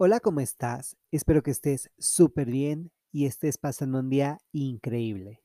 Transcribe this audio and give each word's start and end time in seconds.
Hola, 0.00 0.20
¿cómo 0.20 0.38
estás? 0.38 0.96
Espero 1.10 1.42
que 1.42 1.50
estés 1.50 1.90
súper 1.98 2.46
bien 2.46 2.92
y 3.10 3.26
estés 3.26 3.58
pasando 3.58 3.98
un 3.98 4.08
día 4.08 4.38
increíble. 4.52 5.42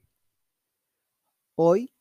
Hoy 1.56 1.92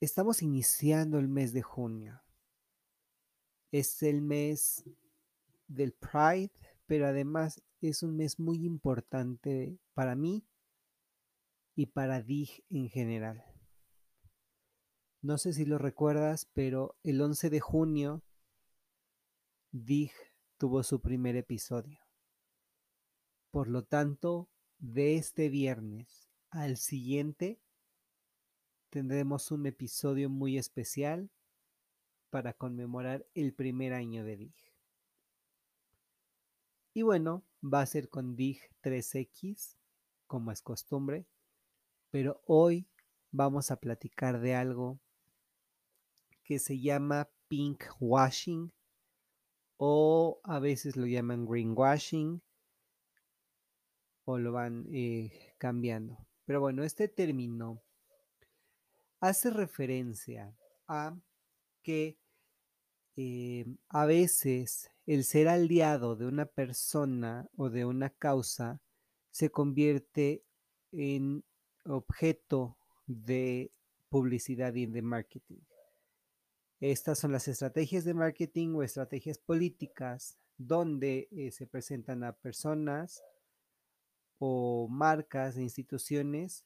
estamos 0.00 0.42
iniciando 0.42 1.18
el 1.18 1.26
mes 1.26 1.52
de 1.52 1.62
junio. 1.62 2.22
Es 3.72 4.00
el 4.04 4.22
mes 4.22 4.84
del 5.66 5.92
Pride, 5.92 6.52
pero 6.86 7.08
además 7.08 7.60
es 7.80 8.04
un 8.04 8.16
mes 8.16 8.38
muy 8.38 8.64
importante 8.64 9.80
para 9.94 10.14
mí 10.14 10.46
y 11.74 11.86
para 11.86 12.22
DIG 12.22 12.64
en 12.70 12.88
general. 12.88 13.44
No 15.20 15.36
sé 15.36 15.52
si 15.52 15.64
lo 15.64 15.78
recuerdas, 15.78 16.48
pero 16.52 16.94
el 17.02 17.20
11 17.20 17.50
de 17.50 17.58
junio 17.58 18.22
DIG 19.72 20.12
tuvo 20.62 20.84
su 20.84 21.00
primer 21.00 21.34
episodio. 21.34 21.98
Por 23.50 23.66
lo 23.66 23.82
tanto, 23.82 24.48
de 24.78 25.16
este 25.16 25.48
viernes 25.48 26.30
al 26.50 26.76
siguiente 26.76 27.60
tendremos 28.88 29.50
un 29.50 29.66
episodio 29.66 30.30
muy 30.30 30.58
especial 30.58 31.32
para 32.30 32.52
conmemorar 32.52 33.26
el 33.34 33.52
primer 33.54 33.92
año 33.92 34.24
de 34.24 34.36
DIG. 34.36 34.54
Y 36.94 37.02
bueno, 37.02 37.44
va 37.60 37.80
a 37.80 37.86
ser 37.86 38.08
con 38.08 38.36
DIG 38.36 38.60
3X, 38.84 39.74
como 40.28 40.52
es 40.52 40.62
costumbre, 40.62 41.26
pero 42.12 42.40
hoy 42.46 42.86
vamos 43.32 43.72
a 43.72 43.80
platicar 43.80 44.38
de 44.38 44.54
algo 44.54 45.00
que 46.44 46.60
se 46.60 46.78
llama 46.78 47.28
pink 47.48 47.82
washing 47.98 48.72
o 49.84 50.38
a 50.44 50.60
veces 50.60 50.96
lo 50.96 51.06
llaman 51.06 51.44
greenwashing 51.44 52.40
o 54.24 54.38
lo 54.38 54.52
van 54.52 54.86
eh, 54.92 55.32
cambiando. 55.58 56.16
Pero 56.44 56.60
bueno, 56.60 56.84
este 56.84 57.08
término 57.08 57.82
hace 59.18 59.50
referencia 59.50 60.56
a 60.86 61.16
que 61.82 62.16
eh, 63.16 63.66
a 63.88 64.06
veces 64.06 64.88
el 65.04 65.24
ser 65.24 65.48
aliado 65.48 66.14
de 66.14 66.26
una 66.26 66.46
persona 66.46 67.48
o 67.56 67.68
de 67.68 67.84
una 67.84 68.10
causa 68.10 68.80
se 69.32 69.50
convierte 69.50 70.44
en 70.92 71.42
objeto 71.86 72.76
de 73.06 73.72
publicidad 74.10 74.76
y 74.76 74.86
de 74.86 75.02
marketing. 75.02 75.58
Estas 76.82 77.20
son 77.20 77.30
las 77.30 77.46
estrategias 77.46 78.04
de 78.04 78.12
marketing 78.12 78.74
o 78.74 78.82
estrategias 78.82 79.38
políticas 79.38 80.36
donde 80.58 81.28
eh, 81.30 81.52
se 81.52 81.68
presentan 81.68 82.24
a 82.24 82.32
personas 82.32 83.22
o 84.40 84.88
marcas 84.90 85.56
e 85.56 85.62
instituciones 85.62 86.64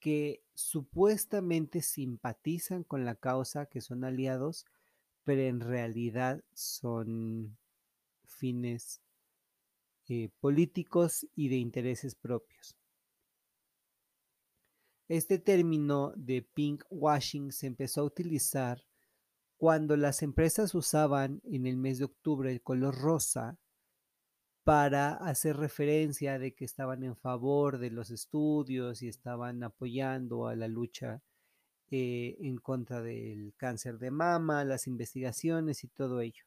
que 0.00 0.42
supuestamente 0.54 1.82
simpatizan 1.82 2.82
con 2.82 3.04
la 3.04 3.14
causa, 3.14 3.66
que 3.66 3.80
son 3.80 4.02
aliados, 4.02 4.66
pero 5.22 5.42
en 5.42 5.60
realidad 5.60 6.42
son 6.52 7.56
fines 8.26 9.02
eh, 10.08 10.30
políticos 10.40 11.28
y 11.36 11.48
de 11.48 11.58
intereses 11.58 12.16
propios. 12.16 12.76
Este 15.06 15.38
término 15.38 16.12
de 16.16 16.42
pink 16.42 16.82
washing 16.90 17.52
se 17.52 17.68
empezó 17.68 18.00
a 18.00 18.04
utilizar 18.04 18.84
cuando 19.64 19.96
las 19.96 20.22
empresas 20.22 20.74
usaban 20.74 21.40
en 21.42 21.64
el 21.64 21.78
mes 21.78 21.96
de 21.96 22.04
octubre 22.04 22.52
el 22.52 22.60
color 22.60 22.94
rosa 22.94 23.56
para 24.62 25.14
hacer 25.14 25.56
referencia 25.56 26.38
de 26.38 26.54
que 26.54 26.66
estaban 26.66 27.02
en 27.02 27.16
favor 27.16 27.78
de 27.78 27.90
los 27.90 28.10
estudios 28.10 29.00
y 29.00 29.08
estaban 29.08 29.62
apoyando 29.62 30.48
a 30.48 30.54
la 30.54 30.68
lucha 30.68 31.22
eh, 31.90 32.36
en 32.40 32.58
contra 32.58 33.00
del 33.00 33.54
cáncer 33.56 33.98
de 33.98 34.10
mama, 34.10 34.66
las 34.66 34.86
investigaciones 34.86 35.82
y 35.82 35.88
todo 35.88 36.20
ello. 36.20 36.44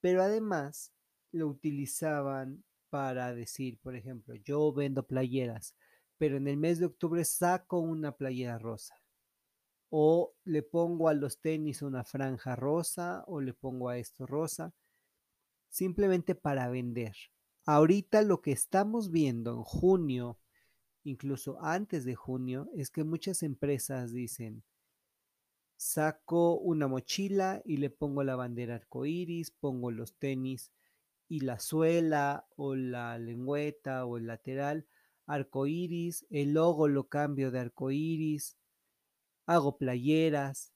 Pero 0.00 0.22
además 0.22 0.92
lo 1.32 1.48
utilizaban 1.48 2.62
para 2.88 3.34
decir, 3.34 3.80
por 3.80 3.96
ejemplo, 3.96 4.36
yo 4.36 4.72
vendo 4.72 5.08
playeras, 5.08 5.74
pero 6.18 6.36
en 6.36 6.46
el 6.46 6.56
mes 6.56 6.78
de 6.78 6.86
octubre 6.86 7.24
saco 7.24 7.80
una 7.80 8.12
playera 8.12 8.60
rosa 8.60 8.94
o 9.90 10.34
le 10.44 10.62
pongo 10.62 11.08
a 11.08 11.14
los 11.14 11.40
tenis 11.40 11.82
una 11.82 12.04
franja 12.04 12.56
rosa 12.56 13.24
o 13.26 13.40
le 13.40 13.54
pongo 13.54 13.88
a 13.88 13.98
esto 13.98 14.26
rosa, 14.26 14.74
simplemente 15.70 16.34
para 16.34 16.68
vender. 16.68 17.16
Ahorita 17.64 18.22
lo 18.22 18.40
que 18.40 18.52
estamos 18.52 19.10
viendo 19.10 19.52
en 19.52 19.62
junio, 19.62 20.38
incluso 21.04 21.62
antes 21.62 22.04
de 22.04 22.14
junio, 22.14 22.68
es 22.74 22.90
que 22.90 23.04
muchas 23.04 23.42
empresas 23.42 24.12
dicen, 24.12 24.62
saco 25.76 26.58
una 26.58 26.88
mochila 26.88 27.62
y 27.64 27.76
le 27.76 27.88
pongo 27.88 28.22
la 28.24 28.36
bandera 28.36 28.74
arcoíris, 28.74 29.50
pongo 29.52 29.90
los 29.90 30.14
tenis 30.14 30.72
y 31.28 31.40
la 31.40 31.60
suela 31.60 32.46
o 32.56 32.74
la 32.74 33.18
lengüeta 33.18 34.04
o 34.04 34.16
el 34.16 34.26
lateral 34.26 34.86
arcoíris, 35.26 36.26
el 36.30 36.54
logo 36.54 36.88
lo 36.88 37.08
cambio 37.08 37.50
de 37.50 37.60
arcoíris, 37.60 38.57
hago 39.48 39.78
playeras. 39.78 40.74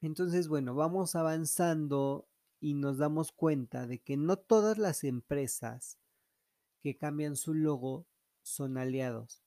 Entonces, 0.00 0.46
bueno, 0.46 0.76
vamos 0.76 1.16
avanzando 1.16 2.28
y 2.60 2.74
nos 2.74 2.98
damos 2.98 3.32
cuenta 3.32 3.88
de 3.88 3.98
que 3.98 4.16
no 4.16 4.36
todas 4.36 4.78
las 4.78 5.02
empresas 5.02 5.98
que 6.80 6.96
cambian 6.96 7.34
su 7.34 7.52
logo 7.52 8.06
son 8.42 8.78
aliados. 8.78 9.42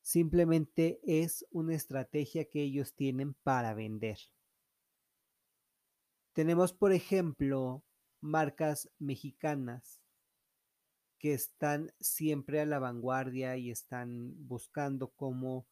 Simplemente 0.00 0.98
es 1.04 1.46
una 1.50 1.74
estrategia 1.74 2.46
que 2.46 2.62
ellos 2.62 2.94
tienen 2.94 3.34
para 3.34 3.74
vender. 3.74 4.18
Tenemos, 6.32 6.72
por 6.72 6.92
ejemplo, 6.92 7.84
marcas 8.22 8.90
mexicanas 8.98 9.99
que 11.20 11.34
están 11.34 11.92
siempre 12.00 12.60
a 12.60 12.66
la 12.66 12.78
vanguardia 12.78 13.58
y 13.58 13.70
están 13.70 14.32
buscando 14.48 15.10
cómo 15.10 15.66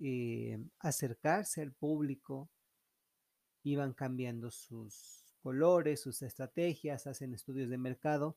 eh, 0.00 0.58
acercarse 0.80 1.62
al 1.62 1.72
público 1.72 2.50
y 3.62 3.76
van 3.76 3.94
cambiando 3.94 4.50
sus 4.50 5.36
colores, 5.40 6.02
sus 6.02 6.20
estrategias, 6.22 7.06
hacen 7.06 7.32
estudios 7.32 7.70
de 7.70 7.78
mercado 7.78 8.36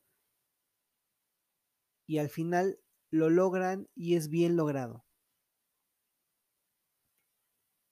y 2.05 2.19
al 2.19 2.29
final 2.29 2.79
lo 3.09 3.31
logran 3.31 3.89
y 3.95 4.15
es 4.15 4.29
bien 4.29 4.55
logrado. 4.55 5.03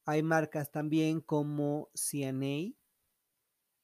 Hay 0.06 0.22
marcas 0.22 0.72
también 0.72 1.22
como 1.22 1.90
CNA 1.96 2.76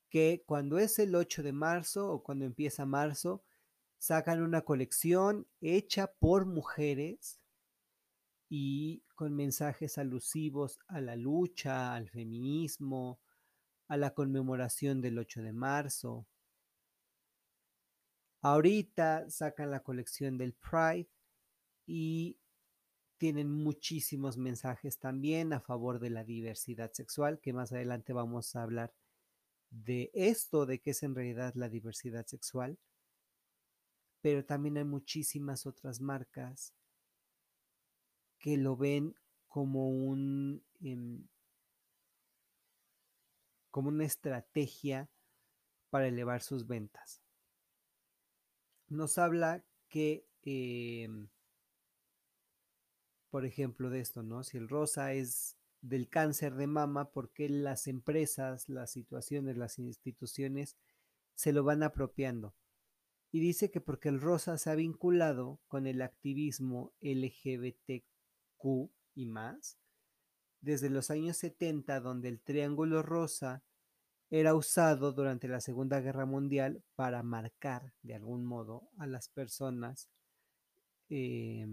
que 0.10 0.44
cuando 0.46 0.78
es 0.78 1.00
el 1.00 1.16
8 1.16 1.42
de 1.42 1.54
marzo 1.54 2.12
o 2.12 2.22
cuando 2.22 2.46
empieza 2.46 2.86
marzo 2.86 3.44
sacan 3.98 4.42
una 4.42 4.62
colección 4.62 5.48
hecha 5.62 6.08
por 6.20 6.46
mujeres 6.46 7.40
y 8.50 9.04
con 9.16 9.36
mensajes 9.36 9.98
alusivos 9.98 10.80
a 10.88 11.02
la 11.02 11.16
lucha, 11.16 11.94
al 11.96 12.10
feminismo, 12.10 13.20
a 13.88 13.98
la 13.98 14.14
conmemoración 14.14 15.02
del 15.02 15.18
8 15.18 15.42
de 15.42 15.54
marzo. 15.54 16.28
Ahorita 18.42 19.30
sacan 19.30 19.72
la 19.72 19.82
colección 19.82 20.38
del 20.38 20.54
Pride 20.54 21.10
y 21.86 22.38
tienen 23.18 23.52
muchísimos 23.52 24.38
mensajes 24.38 25.00
también 25.00 25.52
a 25.52 25.60
favor 25.60 26.00
de 26.00 26.12
la 26.12 26.24
diversidad 26.24 26.94
sexual, 26.94 27.40
que 27.40 27.52
más 27.52 27.72
adelante 27.72 28.14
vamos 28.14 28.56
a 28.56 28.62
hablar 28.62 28.94
de 29.72 30.12
esto, 30.14 30.66
de 30.66 30.80
qué 30.80 30.92
es 30.92 31.02
en 31.04 31.16
realidad 31.16 31.56
la 31.56 31.68
diversidad 31.68 32.26
sexual 32.28 32.78
pero 34.28 34.44
también 34.44 34.76
hay 34.76 34.84
muchísimas 34.84 35.66
otras 35.66 36.02
marcas 36.02 36.74
que 38.38 38.58
lo 38.58 38.76
ven 38.76 39.16
como 39.48 39.90
un 39.90 40.62
em, 40.82 41.26
como 43.72 43.88
una 43.88 44.04
estrategia 44.04 45.10
para 45.90 46.10
elevar 46.10 46.42
sus 46.42 46.68
ventas. 46.68 47.22
Nos 48.90 49.18
habla 49.18 49.64
que, 49.88 50.28
em, 50.42 51.30
por 53.30 53.46
ejemplo, 53.46 53.90
de 53.90 54.02
esto, 54.02 54.24
¿no? 54.24 54.44
Si 54.44 54.58
el 54.58 54.68
rosa 54.68 55.14
es 55.14 55.56
del 55.80 56.10
cáncer 56.10 56.56
de 56.56 56.68
mama, 56.68 57.12
¿por 57.12 57.32
qué 57.32 57.48
las 57.48 57.88
empresas, 57.88 58.68
las 58.68 58.92
situaciones, 58.92 59.56
las 59.56 59.80
instituciones 59.80 60.76
se 61.34 61.54
lo 61.54 61.64
van 61.64 61.82
apropiando? 61.82 62.54
Y 63.32 63.40
dice 63.40 63.72
que 63.72 63.82
porque 63.82 64.10
el 64.10 64.22
rosa 64.22 64.58
se 64.58 64.70
ha 64.70 64.76
vinculado 64.76 65.60
con 65.68 65.88
el 65.88 66.02
activismo 66.02 66.94
LGBTQ 67.02 68.04
y 69.16 69.26
más, 69.26 69.78
desde 70.62 70.90
los 70.90 71.12
años 71.12 71.38
70, 71.38 72.00
donde 72.00 72.30
el 72.30 72.42
triángulo 72.42 73.04
rosa 73.04 73.64
era 74.30 74.56
usado 74.56 75.14
durante 75.14 75.48
la 75.48 75.62
Segunda 75.62 76.02
Guerra 76.02 76.26
Mundial 76.26 76.84
para 76.96 77.24
marcar 77.24 77.94
de 78.02 78.16
algún 78.16 78.46
modo 78.46 78.90
a 78.98 79.08
las 79.08 79.30
personas 79.30 80.10
eh, 81.10 81.66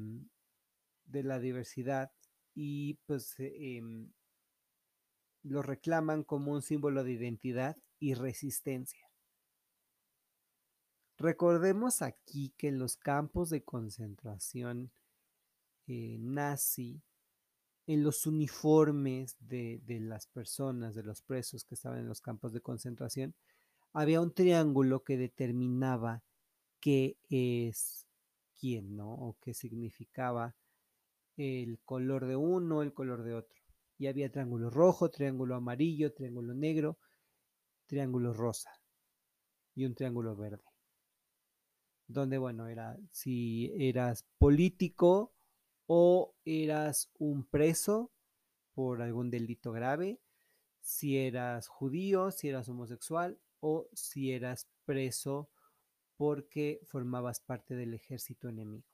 de 1.07 1.23
la 1.23 1.41
diversidad 1.41 2.13
y 2.55 2.95
pues 3.07 3.35
eh, 3.39 3.83
lo 5.43 5.63
reclaman 5.63 6.23
como 6.23 6.53
un 6.53 6.63
símbolo 6.63 7.05
de 7.05 7.13
identidad 7.13 7.77
y 7.99 8.15
resistencia. 8.15 9.11
Recordemos 11.17 12.03
aquí 12.03 12.53
que 12.57 12.69
en 12.69 12.79
los 12.79 12.97
campos 12.97 13.51
de 13.51 13.63
concentración 13.63 14.91
eh, 15.87 16.17
nazi, 16.19 17.03
en 17.87 18.03
los 18.03 18.27
uniformes 18.27 19.37
de, 19.41 19.81
de, 19.85 20.01
las 20.01 20.27
personas, 20.27 20.95
de 20.95 21.03
los 21.03 21.23
presos 21.23 21.65
que 21.65 21.75
estaban 21.75 21.99
en 22.01 22.09
los 22.09 22.21
campos 22.21 22.53
de 22.53 22.61
concentración, 22.61 23.35
había 23.93 24.21
un 24.21 24.33
triángulo 24.33 25.05
que 25.05 25.17
determinaba 25.17 26.25
qué 26.81 27.17
es 27.31 28.07
quién, 28.59 28.97
¿no? 28.97 29.13
O 29.13 29.37
qué 29.41 29.55
significaba 29.55 30.57
el 31.37 31.79
color 31.85 32.27
de 32.27 32.37
uno, 32.37 32.83
el 32.83 32.93
color 32.93 33.23
de 33.23 33.35
otro. 33.35 33.63
Y 33.99 34.07
había 34.09 34.31
triángulo 34.31 34.71
rojo, 34.71 35.11
triángulo 35.11 35.55
amarillo, 35.55 36.13
triángulo 36.13 36.55
negro, 36.55 36.99
triángulo 37.87 38.33
rosa 38.33 38.71
y 39.75 39.85
un 39.85 39.95
triángulo 39.95 40.35
verde. 40.37 40.74
Donde, 42.07 42.39
bueno, 42.39 42.69
era 42.69 42.99
si 43.11 43.73
eras 43.79 44.25
político 44.39 45.33
o 45.87 46.35
eras 46.45 47.11
un 47.19 47.45
preso 47.45 48.11
por 48.75 49.03
algún 49.03 49.31
delito 49.31 49.73
grave, 49.73 50.21
si 50.81 51.17
eras 51.19 51.69
judío, 51.69 52.31
si 52.31 52.49
eras 52.49 52.69
homosexual 52.69 53.39
o 53.61 53.89
si 53.95 54.33
eras 54.33 54.69
preso 54.85 55.49
porque 56.17 56.81
formabas 56.85 57.41
parte 57.41 57.75
del 57.75 57.95
ejército 57.95 58.49
enemigo. 58.49 58.85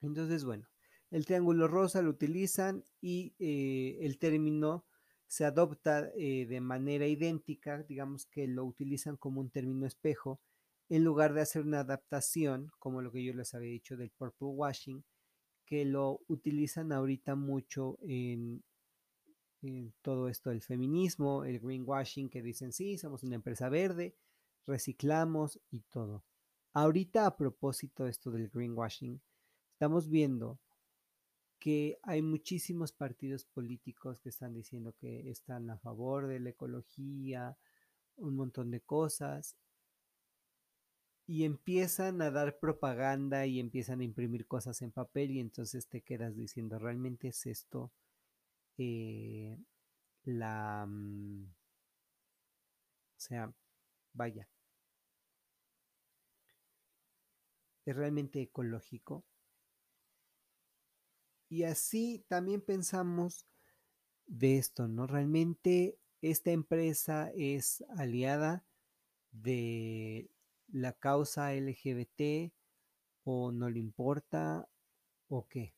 Entonces, 0.00 0.44
bueno, 0.44 0.68
el 1.10 1.24
triángulo 1.26 1.68
rosa 1.68 2.02
lo 2.02 2.10
utilizan 2.10 2.84
y 3.00 3.34
eh, 3.38 3.98
el 4.02 4.18
término 4.18 4.84
se 5.26 5.44
adopta 5.44 6.10
eh, 6.16 6.46
de 6.46 6.60
manera 6.60 7.06
idéntica, 7.06 7.82
digamos 7.82 8.26
que 8.26 8.46
lo 8.46 8.64
utilizan 8.64 9.16
como 9.16 9.40
un 9.40 9.50
término 9.50 9.86
espejo, 9.86 10.40
en 10.88 11.04
lugar 11.04 11.32
de 11.32 11.40
hacer 11.40 11.62
una 11.62 11.80
adaptación, 11.80 12.70
como 12.78 13.02
lo 13.02 13.10
que 13.10 13.24
yo 13.24 13.32
les 13.32 13.54
había 13.54 13.70
dicho 13.70 13.96
del 13.96 14.10
purple 14.10 14.48
washing, 14.48 15.04
que 15.64 15.84
lo 15.84 16.20
utilizan 16.28 16.92
ahorita 16.92 17.34
mucho 17.34 17.98
en, 18.02 18.62
todo 20.02 20.28
esto 20.28 20.50
del 20.50 20.60
feminismo, 20.60 21.44
el 21.46 21.58
greenwashing, 21.58 22.28
que 22.28 22.42
dicen, 22.42 22.70
sí, 22.70 22.98
somos 22.98 23.22
una 23.22 23.36
empresa 23.36 23.70
verde, 23.70 24.14
reciclamos 24.66 25.58
y 25.70 25.80
todo. 25.80 26.22
Ahorita 26.74 27.24
a 27.24 27.34
propósito 27.34 28.04
de 28.04 28.10
esto 28.10 28.30
del 28.30 28.50
greenwashing, 28.50 29.22
estamos 29.72 30.10
viendo 30.10 30.58
que 31.58 31.98
hay 32.02 32.20
muchísimos 32.20 32.92
partidos 32.92 33.46
políticos 33.46 34.20
que 34.20 34.28
están 34.28 34.52
diciendo 34.52 34.94
que 34.98 35.30
están 35.30 35.70
a 35.70 35.78
favor 35.78 36.26
de 36.26 36.40
la 36.40 36.50
ecología, 36.50 37.56
un 38.16 38.36
montón 38.36 38.70
de 38.70 38.82
cosas, 38.82 39.56
y 41.26 41.44
empiezan 41.44 42.20
a 42.22 42.30
dar 42.30 42.58
propaganda 42.58 43.46
y 43.46 43.58
empiezan 43.60 44.00
a 44.00 44.04
imprimir 44.04 44.46
cosas 44.46 44.82
en 44.82 44.92
papel 44.92 45.30
y 45.30 45.40
entonces 45.40 45.88
te 45.88 46.02
quedas 46.02 46.36
diciendo, 46.36 46.78
¿realmente 46.78 47.28
es 47.28 47.46
esto 47.46 47.92
eh, 48.78 49.58
la... 50.24 50.86
Mm, 50.86 51.44
o 53.16 53.20
sea, 53.20 53.52
vaya. 54.12 54.48
¿Es 57.86 57.96
realmente 57.96 58.40
ecológico? 58.42 59.24
Y 61.48 61.64
así 61.64 62.24
también 62.28 62.60
pensamos 62.60 63.46
de 64.26 64.58
esto, 64.58 64.88
¿no? 64.88 65.06
Realmente 65.06 65.98
esta 66.20 66.50
empresa 66.50 67.30
es 67.34 67.84
aliada 67.96 68.64
de 69.30 70.30
la 70.68 70.92
causa 70.92 71.54
LGBT 71.54 72.52
o 73.24 73.52
no 73.52 73.70
le 73.70 73.80
importa 73.80 74.68
o 75.28 75.46
qué. 75.48 75.74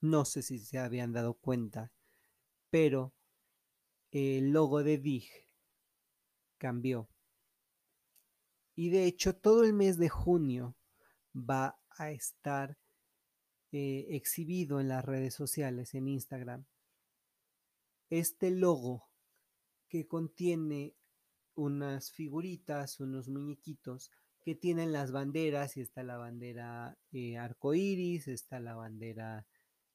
No 0.00 0.24
sé 0.24 0.42
si 0.42 0.58
se 0.58 0.78
habían 0.78 1.12
dado 1.12 1.34
cuenta, 1.34 1.92
pero 2.70 3.14
el 4.10 4.50
logo 4.50 4.82
de 4.82 4.98
DIG 4.98 5.30
cambió. 6.58 7.08
Y 8.74 8.90
de 8.90 9.04
hecho 9.06 9.36
todo 9.36 9.64
el 9.64 9.72
mes 9.72 9.98
de 9.98 10.08
junio 10.08 10.76
va 11.34 11.78
a 11.90 12.10
estar 12.10 12.78
eh, 13.70 14.06
exhibido 14.10 14.80
en 14.80 14.88
las 14.88 15.04
redes 15.04 15.34
sociales, 15.34 15.94
en 15.94 16.08
Instagram, 16.08 16.66
este 18.10 18.50
logo 18.50 19.08
que 19.88 20.06
contiene 20.06 20.94
unas 21.54 22.12
figuritas, 22.12 23.00
unos 23.00 23.28
muñequitos 23.28 24.10
que 24.44 24.54
tienen 24.54 24.92
las 24.92 25.12
banderas, 25.12 25.76
y 25.76 25.80
está 25.80 26.02
la 26.02 26.16
bandera 26.16 26.98
eh, 27.12 27.38
arcoíris, 27.38 28.28
está 28.28 28.58
la 28.60 28.74
bandera 28.74 29.46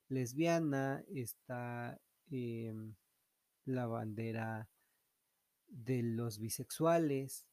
lesbiana, 0.07 1.03
está 1.09 1.99
eh, 2.31 2.73
la 3.65 3.87
bandera 3.87 4.69
de 5.67 6.01
los 6.01 6.39
bisexuales. 6.39 7.45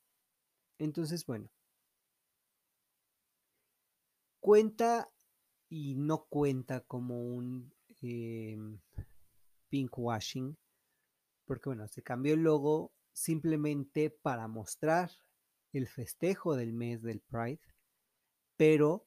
Entonces, 0.78 1.26
bueno, 1.26 1.50
cuenta 4.40 5.10
y 5.68 5.94
no 5.96 6.26
cuenta 6.26 6.80
como 6.80 7.20
un 7.20 7.74
eh, 8.02 8.56
pink 9.68 9.98
washing, 9.98 10.56
porque 11.44 11.70
bueno, 11.70 11.88
se 11.88 12.02
cambió 12.02 12.34
el 12.34 12.42
logo 12.42 12.92
simplemente 13.14 14.10
para 14.10 14.46
mostrar 14.48 15.10
el 15.72 15.88
festejo 15.88 16.56
del 16.56 16.74
mes 16.74 17.02
del 17.02 17.20
Pride, 17.20 17.60
pero 18.56 19.06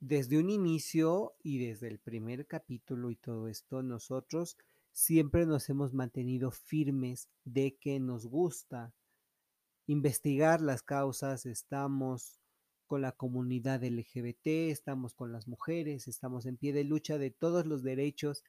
desde 0.00 0.38
un 0.38 0.50
inicio 0.50 1.34
y 1.42 1.64
desde 1.64 1.88
el 1.88 2.00
primer 2.00 2.46
capítulo 2.46 3.10
y 3.10 3.16
todo 3.16 3.48
esto, 3.48 3.82
nosotros 3.82 4.58
siempre 4.90 5.46
nos 5.46 5.70
hemos 5.70 5.94
mantenido 5.94 6.50
firmes 6.50 7.30
de 7.44 7.76
que 7.76 8.00
nos 8.00 8.26
gusta 8.26 8.92
investigar 9.86 10.60
las 10.60 10.82
causas, 10.82 11.46
estamos 11.46 12.40
con 12.86 13.00
la 13.00 13.12
comunidad 13.12 13.82
LGBT, 13.84 14.70
estamos 14.70 15.14
con 15.14 15.32
las 15.32 15.48
mujeres, 15.48 16.08
estamos 16.08 16.46
en 16.46 16.56
pie 16.56 16.72
de 16.72 16.84
lucha 16.84 17.16
de 17.18 17.30
todos 17.30 17.66
los 17.66 17.82
derechos 17.82 18.44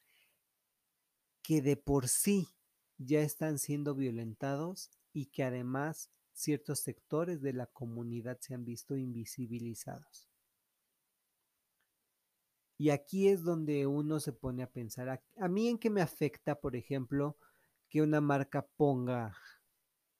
que 1.42 1.62
de 1.62 1.76
por 1.76 2.08
sí 2.08 2.53
ya 2.98 3.20
están 3.20 3.58
siendo 3.58 3.94
violentados 3.94 4.90
y 5.12 5.26
que 5.26 5.44
además 5.44 6.10
ciertos 6.32 6.80
sectores 6.80 7.40
de 7.40 7.52
la 7.52 7.66
comunidad 7.66 8.38
se 8.40 8.54
han 8.54 8.64
visto 8.64 8.96
invisibilizados. 8.96 10.28
Y 12.76 12.90
aquí 12.90 13.28
es 13.28 13.42
donde 13.44 13.86
uno 13.86 14.18
se 14.18 14.32
pone 14.32 14.62
a 14.62 14.70
pensar, 14.70 15.08
a, 15.08 15.48
mí 15.48 15.68
en 15.68 15.78
qué 15.78 15.90
me 15.90 16.02
afecta, 16.02 16.60
por 16.60 16.74
ejemplo, 16.74 17.36
que 17.88 18.02
una 18.02 18.20
marca 18.20 18.66
ponga 18.76 19.36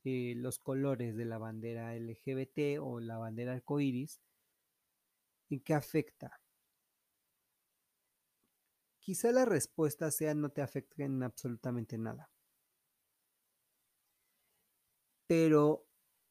eh, 0.05 0.35
los 0.37 0.61
colores 0.61 1.17
de 1.17 1.25
la 1.25 1.39
bandera 1.39 1.97
LGBT 1.97 2.79
o 2.81 3.01
la 3.01 3.19
bandera 3.19 3.55
arcoíris, 3.55 4.21
¿en 5.51 5.61
qué 5.61 5.75
afecta? 5.75 6.41
Quizá 9.01 9.33
la 9.33 9.45
respuesta 9.45 10.11
sea 10.11 10.35
no 10.35 10.51
te 10.51 10.63
afecta 10.63 11.05
en 11.05 11.23
absolutamente 11.25 11.99
nada. 11.99 12.31
Pero 15.27 15.87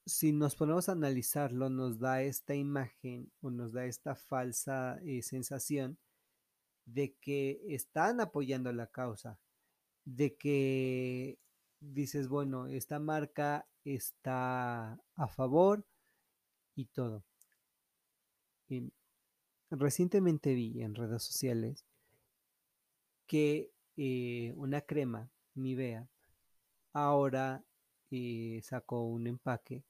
si 0.06 0.34
nos 0.34 0.56
ponemos 0.56 0.90
a 0.90 0.94
analizarlo, 0.94 1.70
nos 1.70 2.00
da 2.00 2.22
esta 2.22 2.56
imagen 2.56 3.32
o 3.42 3.50
nos 3.50 3.74
da 3.74 3.86
esta 3.86 4.16
falsa 4.16 5.00
eh, 5.04 5.22
sensación 5.22 5.98
de 6.86 7.16
que 7.16 7.62
están 7.70 8.20
apoyando 8.20 8.72
la 8.74 8.88
causa, 8.88 9.40
de 10.06 10.36
que 10.36 11.40
dices, 11.80 12.28
bueno, 12.28 12.68
esta 12.68 13.00
marca 13.00 13.68
está 13.86 15.00
a 15.16 15.28
favor 15.28 15.86
y 16.76 16.86
todo. 16.86 17.24
recientemente 19.70 20.54
vi 20.54 20.82
en 20.82 20.96
redes 20.96 21.24
sociales 21.24 21.86
que 23.28 23.72
eh, 23.98 24.54
una 24.56 24.82
crema, 24.82 25.30
Nivea, 25.56 26.08
ahora 26.94 27.64
eh, 28.16 28.62
sacó 28.62 29.02
un 29.08 29.26
empaque 29.26 29.84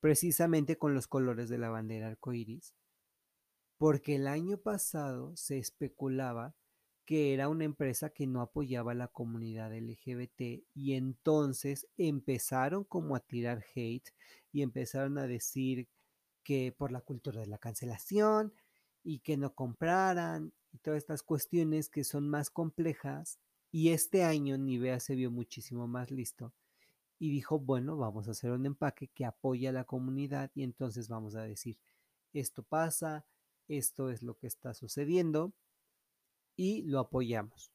precisamente 0.00 0.76
con 0.76 0.92
los 0.92 1.08
colores 1.08 1.48
de 1.48 1.56
la 1.56 1.70
bandera 1.70 2.08
arcoíris, 2.08 2.74
porque 3.78 4.16
el 4.16 4.26
año 4.26 4.58
pasado 4.58 5.34
se 5.36 5.56
especulaba 5.56 6.54
que 7.06 7.32
era 7.32 7.48
una 7.48 7.64
empresa 7.64 8.10
que 8.10 8.26
no 8.26 8.42
apoyaba 8.42 8.92
a 8.92 8.96
la 8.96 9.08
comunidad 9.08 9.72
LGBT 9.74 10.66
y 10.74 10.92
entonces 10.92 11.86
empezaron 11.96 12.84
como 12.84 13.16
a 13.16 13.20
tirar 13.20 13.64
hate 13.74 14.10
y 14.52 14.60
empezaron 14.60 15.16
a 15.16 15.26
decir 15.26 15.88
que 16.42 16.74
por 16.76 16.92
la 16.92 17.00
cultura 17.00 17.40
de 17.40 17.46
la 17.46 17.58
cancelación 17.58 18.52
y 19.02 19.20
que 19.20 19.38
no 19.38 19.54
compraran 19.54 20.52
y 20.72 20.78
todas 20.78 20.98
estas 20.98 21.22
cuestiones 21.22 21.88
que 21.88 22.04
son 22.04 22.28
más 22.28 22.50
complejas 22.50 23.38
y 23.72 23.90
este 23.90 24.24
año 24.24 24.58
Nivea 24.58 25.00
se 25.00 25.14
vio 25.14 25.30
muchísimo 25.30 25.88
más 25.88 26.10
listo 26.10 26.52
y 27.18 27.30
dijo, 27.30 27.58
bueno, 27.58 27.96
vamos 27.96 28.28
a 28.28 28.32
hacer 28.32 28.50
un 28.50 28.66
empaque 28.66 29.08
que 29.08 29.24
apoya 29.24 29.70
a 29.70 29.72
la 29.72 29.84
comunidad 29.84 30.50
y 30.54 30.62
entonces 30.62 31.08
vamos 31.08 31.34
a 31.34 31.42
decir, 31.42 31.78
esto 32.32 32.62
pasa, 32.62 33.26
esto 33.68 34.10
es 34.10 34.22
lo 34.22 34.36
que 34.36 34.46
está 34.46 34.74
sucediendo 34.74 35.52
y 36.56 36.82
lo 36.82 37.00
apoyamos. 37.00 37.72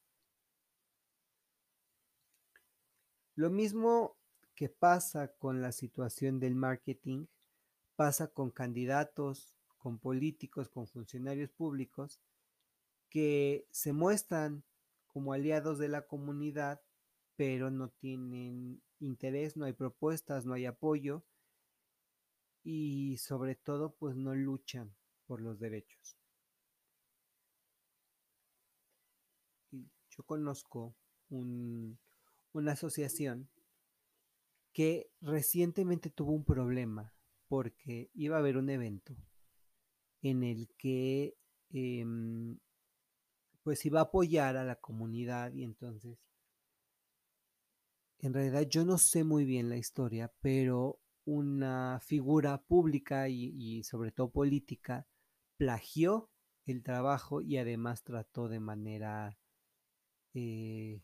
Lo 3.34 3.50
mismo 3.50 4.16
que 4.54 4.68
pasa 4.68 5.28
con 5.28 5.62
la 5.62 5.72
situación 5.72 6.38
del 6.38 6.54
marketing, 6.54 7.26
pasa 7.96 8.28
con 8.28 8.50
candidatos, 8.50 9.54
con 9.78 9.98
políticos, 9.98 10.68
con 10.68 10.86
funcionarios 10.86 11.50
públicos, 11.50 12.20
que 13.08 13.66
se 13.70 13.92
muestran 13.92 14.62
como 15.06 15.32
aliados 15.32 15.78
de 15.78 15.88
la 15.88 16.06
comunidad, 16.06 16.80
pero 17.36 17.70
no 17.70 17.88
tienen 17.88 18.80
interés, 19.02 19.56
no 19.56 19.64
hay 19.64 19.72
propuestas, 19.72 20.46
no 20.46 20.54
hay 20.54 20.66
apoyo 20.66 21.24
y 22.64 23.16
sobre 23.18 23.54
todo 23.54 23.94
pues 23.94 24.16
no 24.16 24.34
luchan 24.34 24.94
por 25.26 25.40
los 25.40 25.58
derechos. 25.58 26.16
yo 30.16 30.24
conozco 30.24 30.94
una 31.30 32.72
asociación 32.72 33.48
que 34.72 35.10
recientemente 35.20 36.10
tuvo 36.10 36.32
un 36.32 36.44
problema 36.44 37.14
porque 37.48 38.10
iba 38.14 38.36
a 38.36 38.40
haber 38.40 38.56
un 38.56 38.70
evento 38.70 39.16
en 40.22 40.42
el 40.42 40.68
que 40.76 41.36
em, 41.70 42.58
pues 43.62 43.84
iba 43.86 44.00
a 44.00 44.04
apoyar 44.04 44.56
a 44.56 44.64
la 44.64 44.76
comunidad 44.76 45.52
y 45.54 45.64
entonces 45.64 46.18
en 48.22 48.32
realidad 48.32 48.62
yo 48.68 48.84
no 48.84 48.96
sé 48.98 49.24
muy 49.24 49.44
bien 49.44 49.68
la 49.68 49.76
historia, 49.76 50.32
pero 50.40 50.98
una 51.24 52.00
figura 52.00 52.62
pública 52.62 53.28
y 53.28 53.82
sobre 53.84 54.12
todo 54.12 54.30
política 54.30 55.06
plagió 55.56 56.30
el 56.66 56.82
trabajo 56.82 57.40
y 57.40 57.58
además 57.58 58.02
trató 58.02 58.48
de 58.48 58.60
manera 58.60 59.36
eh, 60.34 61.02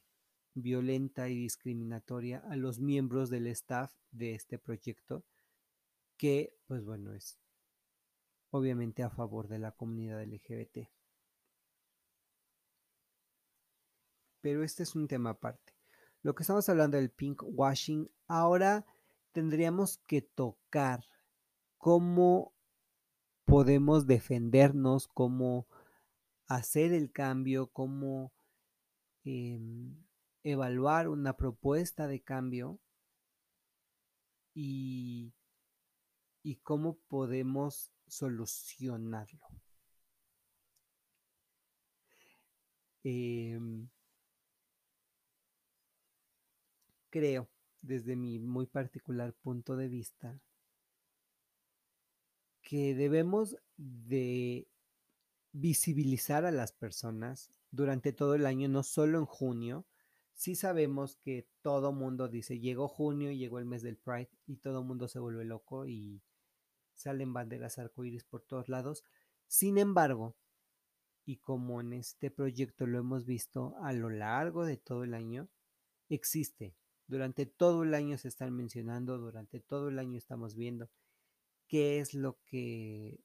violenta 0.54 1.28
y 1.28 1.37
discriminatoria 1.37 2.42
a 2.48 2.56
los 2.56 2.80
miembros 2.80 3.30
del 3.30 3.46
staff 3.48 3.92
de 4.10 4.34
este 4.34 4.58
proyecto, 4.58 5.25
que 6.16 6.54
pues 6.66 6.84
bueno 6.84 7.12
es 7.14 7.38
obviamente 8.50 9.02
a 9.02 9.10
favor 9.10 9.48
de 9.48 9.58
la 9.58 9.72
comunidad 9.72 10.22
LGBT. 10.22 10.88
Pero 14.40 14.62
este 14.62 14.84
es 14.84 14.94
un 14.94 15.08
tema 15.08 15.30
aparte. 15.30 15.77
Lo 16.22 16.34
que 16.34 16.42
estamos 16.42 16.68
hablando 16.68 16.96
del 16.96 17.10
pink 17.10 17.42
washing, 17.44 18.10
ahora 18.26 18.84
tendríamos 19.32 19.98
que 20.06 20.22
tocar 20.22 21.04
cómo 21.76 22.52
podemos 23.44 24.06
defendernos, 24.06 25.08
cómo 25.08 25.66
hacer 26.46 26.92
el 26.92 27.12
cambio, 27.12 27.68
cómo 27.68 28.32
Em, 29.30 29.94
evaluar 30.42 31.06
una 31.08 31.37
propuesta 31.37 32.06
de 32.06 32.22
cambio 32.22 32.80
y, 34.54 35.34
cómo 36.62 36.96
podemos 37.08 37.92
solucionarlo. 38.06 39.46
Em, 43.04 43.88
creo, 47.18 47.48
desde 47.82 48.14
mi 48.14 48.38
muy 48.38 48.66
particular 48.66 49.34
punto 49.34 49.76
de 49.76 49.88
vista, 49.88 50.40
que 52.62 52.94
debemos 52.94 53.56
de 53.76 54.68
visibilizar 55.52 56.44
a 56.44 56.52
las 56.52 56.70
personas 56.70 57.50
durante 57.72 58.12
todo 58.12 58.37
el 58.37 58.46
año, 58.46 58.68
no 58.68 58.84
solo 58.84 59.18
en 59.18 59.25
junio. 59.25 59.84
Sí 60.34 60.54
sabemos 60.54 61.16
que 61.16 61.48
todo 61.60 61.90
mundo 61.90 62.28
dice, 62.28 62.60
llegó 62.60 62.87
junio, 62.87 63.32
llegó 63.32 63.58
el 63.58 63.64
mes 63.64 63.82
del 63.82 63.96
Pride 63.96 64.30
y 64.46 64.58
todo 64.58 64.84
mundo 64.84 65.08
se 65.08 65.18
vuelve 65.18 65.44
loco 65.44 65.87
y 65.87 66.22
salen 66.94 67.32
banderas 67.32 67.78
arcoíris 67.80 68.22
por 68.22 68.42
todos 68.42 68.68
lados. 68.68 69.02
Sin 69.48 69.76
embargo, 69.76 70.37
y 71.25 71.38
como 71.38 71.80
en 71.80 71.94
este 71.94 72.30
proyecto 72.30 72.87
lo 72.87 72.98
hemos 72.98 73.26
visto 73.26 73.75
a 73.82 73.92
lo 73.92 74.08
largo 74.08 74.64
de 74.64 74.76
todo 74.76 75.02
el 75.02 75.14
año, 75.14 75.48
existe. 76.08 76.77
Durante 77.08 77.46
todo 77.46 77.82
el 77.84 77.94
año 77.94 78.18
se 78.18 78.28
están 78.28 78.54
mencionando, 78.54 79.16
durante 79.18 79.60
todo 79.60 79.88
el 79.88 79.98
año 79.98 80.18
estamos 80.18 80.54
viendo 80.54 80.90
qué 81.66 82.00
es 82.00 82.12
lo 82.12 82.38
que 82.44 83.18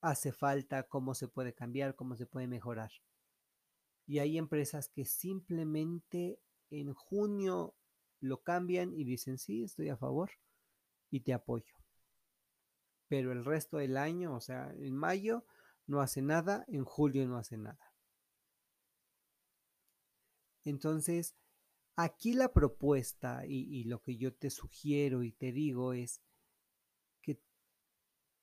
hace 0.00 0.32
falta, 0.32 0.84
cómo 0.84 1.14
se 1.14 1.26
puede 1.26 1.52
cambiar, 1.52 1.96
cómo 1.96 2.14
se 2.16 2.26
puede 2.26 2.46
mejorar. 2.46 2.92
Y 4.06 4.20
hay 4.20 4.38
empresas 4.38 4.88
que 4.88 5.04
simplemente 5.04 6.40
en 6.70 6.94
junio 6.94 7.74
lo 8.20 8.42
cambian 8.42 8.94
y 8.94 9.02
dicen, 9.02 9.38
sí, 9.38 9.64
estoy 9.64 9.88
a 9.88 9.96
favor 9.96 10.30
y 11.10 11.20
te 11.20 11.32
apoyo. 11.32 11.74
Pero 13.08 13.32
el 13.32 13.44
resto 13.44 13.78
del 13.78 13.96
año, 13.96 14.36
o 14.36 14.40
sea, 14.40 14.72
en 14.78 14.94
mayo 14.94 15.44
no 15.88 16.00
hace 16.00 16.22
nada, 16.22 16.64
en 16.68 16.84
julio 16.84 17.26
no 17.26 17.38
hace 17.38 17.56
nada. 17.56 17.92
Entonces, 20.64 21.36
aquí 21.96 22.34
la 22.34 22.52
propuesta 22.52 23.44
y, 23.46 23.84
lo 23.84 24.02
que 24.02 24.16
yo 24.16 24.34
te 24.34 24.50
sugiero 24.50 25.22
y 25.22 25.32
te 25.32 25.52
digo 25.52 25.92
es, 25.92 26.20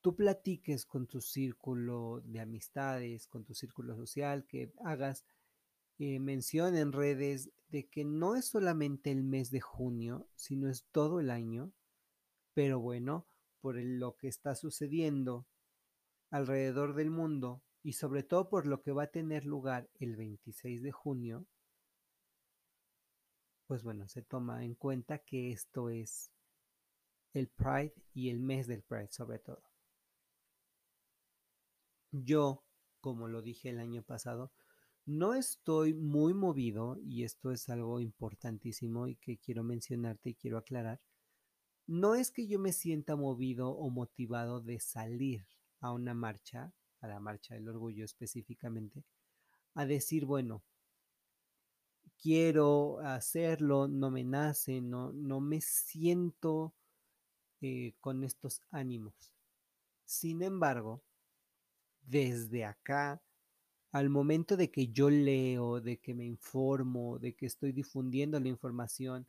tú 0.02 0.18
platiques 0.18 0.86
con 0.86 1.08
tu 1.08 1.22
círculo 1.22 2.22
de 2.26 2.42
amistades, 2.42 3.26
con 3.26 3.46
tu 3.46 3.54
círculo 3.54 3.96
social, 3.96 4.46
que 4.46 4.74
hagas 4.84 5.24
eh, 5.98 6.20
mención 6.20 6.76
en 6.76 6.92
redes 6.92 7.52
de 7.70 7.88
que 7.88 8.04
no 8.04 8.36
es 8.36 8.46
solamente 8.46 9.12
el 9.12 9.24
mes 9.24 9.50
de 9.50 9.62
junio, 9.62 10.28
sino 10.36 10.70
es 10.70 10.84
todo 10.92 11.22
el 11.22 11.30
año, 11.30 11.72
pero 12.54 12.82
bueno, 12.82 13.26
por 13.62 13.78
lo 13.78 14.18
que 14.18 14.28
está 14.28 14.56
sucediendo 14.56 15.48
alrededor 16.32 16.96
del 16.96 17.10
mundo 17.10 17.64
y 17.82 17.94
sobre 17.94 18.24
todo 18.24 18.50
por 18.50 18.68
lo 18.68 18.82
que 18.82 18.92
va 18.92 19.04
a 19.04 19.12
tener 19.12 19.46
lugar 19.46 19.90
el 20.00 20.18
26 20.18 20.84
de 20.84 20.92
junio, 20.92 21.48
pues 23.66 23.84
bueno, 23.84 24.08
se 24.08 24.22
toma 24.22 24.64
en 24.64 24.76
cuenta 24.76 25.20
que 25.20 25.52
esto 25.52 25.90
es 25.90 26.32
el 27.34 27.48
Pride 27.48 27.94
y 28.14 28.30
el 28.30 28.40
mes 28.40 28.68
del 28.68 28.84
Pride 28.84 29.12
sobre 29.12 29.40
todo. 29.40 29.64
Yo, 32.12 32.64
como 33.02 33.28
lo 33.28 33.42
dije 33.42 33.70
el 33.70 33.80
año 33.80 34.04
pasado, 34.04 34.52
no 35.06 35.34
estoy 35.34 35.94
muy 35.94 36.34
movido, 36.34 36.98
y 37.02 37.24
esto 37.24 37.52
es 37.52 37.68
algo 37.68 38.00
importantísimo 38.00 39.08
y 39.08 39.16
que 39.16 39.38
quiero 39.38 39.64
mencionarte 39.64 40.30
y 40.30 40.36
quiero 40.36 40.58
aclarar. 40.58 41.02
No 41.88 42.16
es 42.16 42.32
que 42.32 42.48
yo 42.48 42.60
me 42.60 42.72
sienta 42.72 43.18
movido 43.18 43.72
o 43.72 43.90
motivado 43.90 44.62
de 44.62 44.80
salir 44.80 45.46
a 45.82 45.92
una 45.92 46.14
marcha, 46.14 46.74
a 47.02 47.08
la 47.08 47.20
marcha 47.20 47.56
del 47.56 47.68
orgullo 47.68 48.06
específicamente, 48.06 49.04
a 49.74 49.86
decir, 49.86 50.26
bueno, 50.26 50.64
quiero 52.24 53.00
hacerlo, 53.00 53.90
no 53.90 54.10
me 54.10 54.24
nace, 54.24 54.80
no, 54.80 55.12
no 55.12 55.42
me 55.42 55.60
siento 55.60 56.74
eh, 57.60 57.96
con 58.00 58.24
estos 58.24 58.62
ánimos. 58.72 59.14
Sin 60.06 60.42
embargo, 60.42 61.04
desde 62.08 62.64
acá, 62.64 63.22
al 63.92 64.10
momento 64.10 64.56
de 64.56 64.72
que 64.72 64.88
yo 64.88 65.10
leo, 65.10 65.82
de 65.82 65.98
que 65.98 66.14
me 66.14 66.24
informo, 66.24 67.20
de 67.20 67.36
que 67.36 67.46
estoy 67.46 67.74
difundiendo 67.74 68.40
la 68.40 68.48
información, 68.48 69.28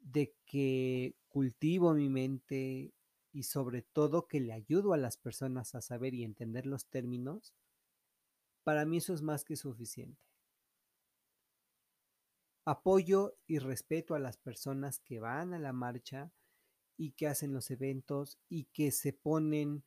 de 0.00 0.34
que 0.44 1.14
cultivo 1.30 1.94
mi 1.94 2.10
mente 2.10 2.92
y 3.32 3.44
sobre 3.44 3.80
todo 3.80 4.28
que 4.28 4.40
le 4.40 4.52
ayudo 4.52 4.92
a 4.92 4.98
las 4.98 5.16
personas 5.16 5.74
a 5.74 5.80
saber 5.80 6.12
y 6.12 6.24
entender 6.24 6.66
los 6.66 6.84
términos, 6.84 7.54
para 8.62 8.84
mí 8.84 8.98
eso 8.98 9.14
es 9.14 9.22
más 9.22 9.42
que 9.42 9.56
suficiente. 9.56 10.29
Apoyo 12.70 13.36
y 13.48 13.58
respeto 13.58 14.14
a 14.14 14.20
las 14.20 14.36
personas 14.36 15.00
que 15.00 15.18
van 15.18 15.54
a 15.54 15.58
la 15.58 15.72
marcha 15.72 16.32
y 16.96 17.10
que 17.14 17.26
hacen 17.26 17.52
los 17.52 17.68
eventos 17.72 18.38
y 18.48 18.66
que 18.66 18.92
se 18.92 19.12
ponen 19.12 19.82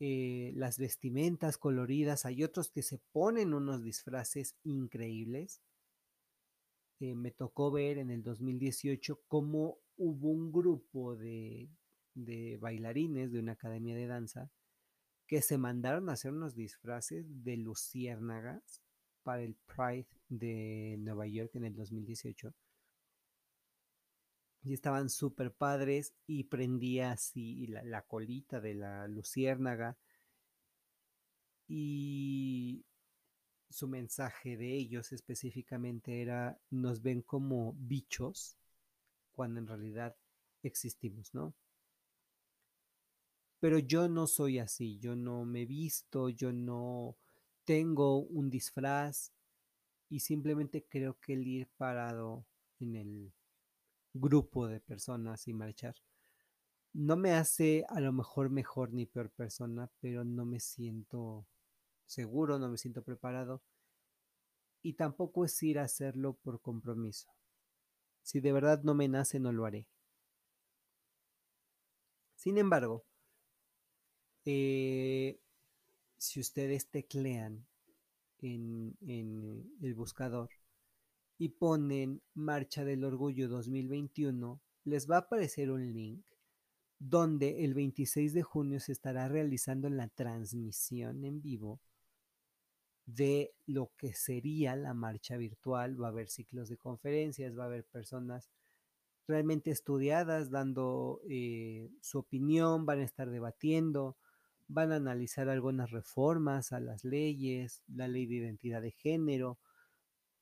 eh, 0.00 0.52
las 0.54 0.78
vestimentas 0.78 1.56
coloridas, 1.56 2.26
hay 2.26 2.44
otros 2.44 2.70
que 2.70 2.82
se 2.82 2.98
ponen 2.98 3.54
unos 3.54 3.82
disfraces 3.82 4.54
increíbles. 4.64 5.62
Eh, 7.00 7.14
me 7.14 7.30
tocó 7.30 7.70
ver 7.70 7.96
en 7.96 8.10
el 8.10 8.22
2018 8.22 9.22
cómo 9.26 9.78
hubo 9.96 10.28
un 10.28 10.52
grupo 10.52 11.16
de, 11.16 11.70
de 12.12 12.58
bailarines 12.58 13.32
de 13.32 13.38
una 13.38 13.52
academia 13.52 13.96
de 13.96 14.08
danza 14.08 14.50
que 15.26 15.40
se 15.40 15.56
mandaron 15.56 16.10
a 16.10 16.12
hacer 16.12 16.32
unos 16.32 16.54
disfraces 16.54 17.24
de 17.44 17.56
luciérnagas 17.56 18.82
para 19.22 19.40
el 19.40 19.54
Pride 19.54 20.13
de 20.28 20.96
Nueva 20.98 21.26
York 21.26 21.54
en 21.54 21.64
el 21.64 21.74
2018. 21.74 22.52
Y 24.64 24.72
estaban 24.72 25.10
súper 25.10 25.52
padres 25.52 26.14
y 26.26 26.44
prendía 26.44 27.12
así 27.12 27.66
la, 27.66 27.82
la, 27.84 28.02
colita 28.02 28.60
de 28.60 28.74
la 28.74 29.06
luciérnaga. 29.08 29.96
Y 31.68 32.84
su 33.68 33.88
mensaje 33.88 34.56
de 34.56 34.72
ellos 34.74 35.12
específicamente 35.12 36.22
era, 36.22 36.58
nos 36.70 37.02
ven 37.02 37.22
como 37.22 37.74
bichos 37.76 38.56
cuando 39.32 39.60
en 39.60 39.66
realidad 39.66 40.16
existimos, 40.62 41.34
¿no? 41.34 41.54
Pero 43.58 43.78
yo 43.78 44.08
no 44.08 44.26
soy 44.26 44.58
así, 44.58 44.98
yo 44.98 45.16
no 45.16 45.44
me 45.44 45.64
visto, 45.66 46.28
yo 46.28 46.52
no 46.52 47.16
tengo 47.64 48.18
un 48.18 48.50
disfraz 48.50 49.32
y 50.08 50.20
simplemente 50.20 50.86
creo 50.88 51.18
que 51.20 51.34
el 51.34 51.46
ir 51.46 51.68
parado 51.76 52.46
en 52.80 52.96
el 52.96 53.32
grupo 54.12 54.66
de 54.68 54.80
personas 54.80 55.48
y 55.48 55.54
marchar 55.54 55.96
no 56.94 57.16
me 57.16 57.32
hace 57.32 57.84
a 57.88 58.00
lo 58.00 58.12
mejor 58.12 58.50
mejor 58.50 58.92
ni 58.92 59.04
peor 59.04 59.28
persona, 59.30 59.90
pero 60.00 60.24
no 60.24 60.46
me 60.46 60.60
siento 60.60 61.44
seguro, 62.06 62.58
no 62.58 62.68
me 62.68 62.78
siento 62.78 63.02
preparado 63.02 63.62
y 64.80 64.94
tampoco 64.94 65.44
es 65.44 65.60
ir 65.62 65.80
a 65.80 65.84
hacerlo 65.84 66.34
por 66.34 66.60
compromiso. 66.60 67.28
Si 68.22 68.40
de 68.40 68.52
verdad 68.52 68.82
no 68.84 68.94
me 68.94 69.08
nace, 69.08 69.40
no 69.40 69.50
lo 69.50 69.66
haré. 69.66 69.88
Sin 72.36 72.58
embargo, 72.58 73.04
eh, 74.44 75.40
si 76.16 76.40
ustedes 76.40 76.88
teclean 76.90 77.66
en, 78.44 78.96
el 79.80 79.94
buscador 79.94 80.50
y 81.38 81.48
ponen 81.50 82.22
Marcha 82.34 82.84
del 82.84 83.04
Orgullo 83.04 83.48
2021, 83.48 84.60
les 84.84 85.10
va 85.10 85.16
a 85.16 85.20
aparecer 85.20 85.70
un 85.70 85.92
link 85.92 86.24
donde 86.98 87.64
el 87.64 87.74
26 87.74 88.34
de 88.34 88.42
junio 88.42 88.80
se 88.80 88.92
estará 88.92 89.28
realizando 89.28 89.88
la 89.88 90.08
transmisión 90.08 91.24
en 91.24 91.40
vivo 91.42 91.80
de 93.06 93.54
lo 93.66 93.92
que 93.96 94.14
sería 94.14 94.76
la 94.76 94.94
marcha 94.94 95.36
virtual. 95.36 96.00
Va 96.00 96.06
a 96.06 96.10
haber 96.10 96.28
ciclos 96.28 96.68
de 96.68 96.76
conferencias, 96.76 97.58
va 97.58 97.64
a 97.64 97.66
haber 97.66 97.84
personas 97.84 98.50
realmente 99.26 99.70
estudiadas 99.70 100.50
dando 100.50 101.20
eh, 101.28 101.90
su 102.00 102.18
opinión, 102.18 102.86
van 102.86 103.00
a 103.00 103.04
estar 103.04 103.30
debatiendo, 103.30 104.16
van 104.68 104.92
a 104.92 104.96
analizar 104.96 105.48
algunas 105.48 105.90
reformas 105.90 106.72
a 106.72 106.80
las 106.80 107.04
leyes, 107.04 107.82
la 107.88 108.08
ley 108.08 108.26
de 108.26 108.36
identidad 108.36 108.82
de 108.82 108.92
género, 108.92 109.58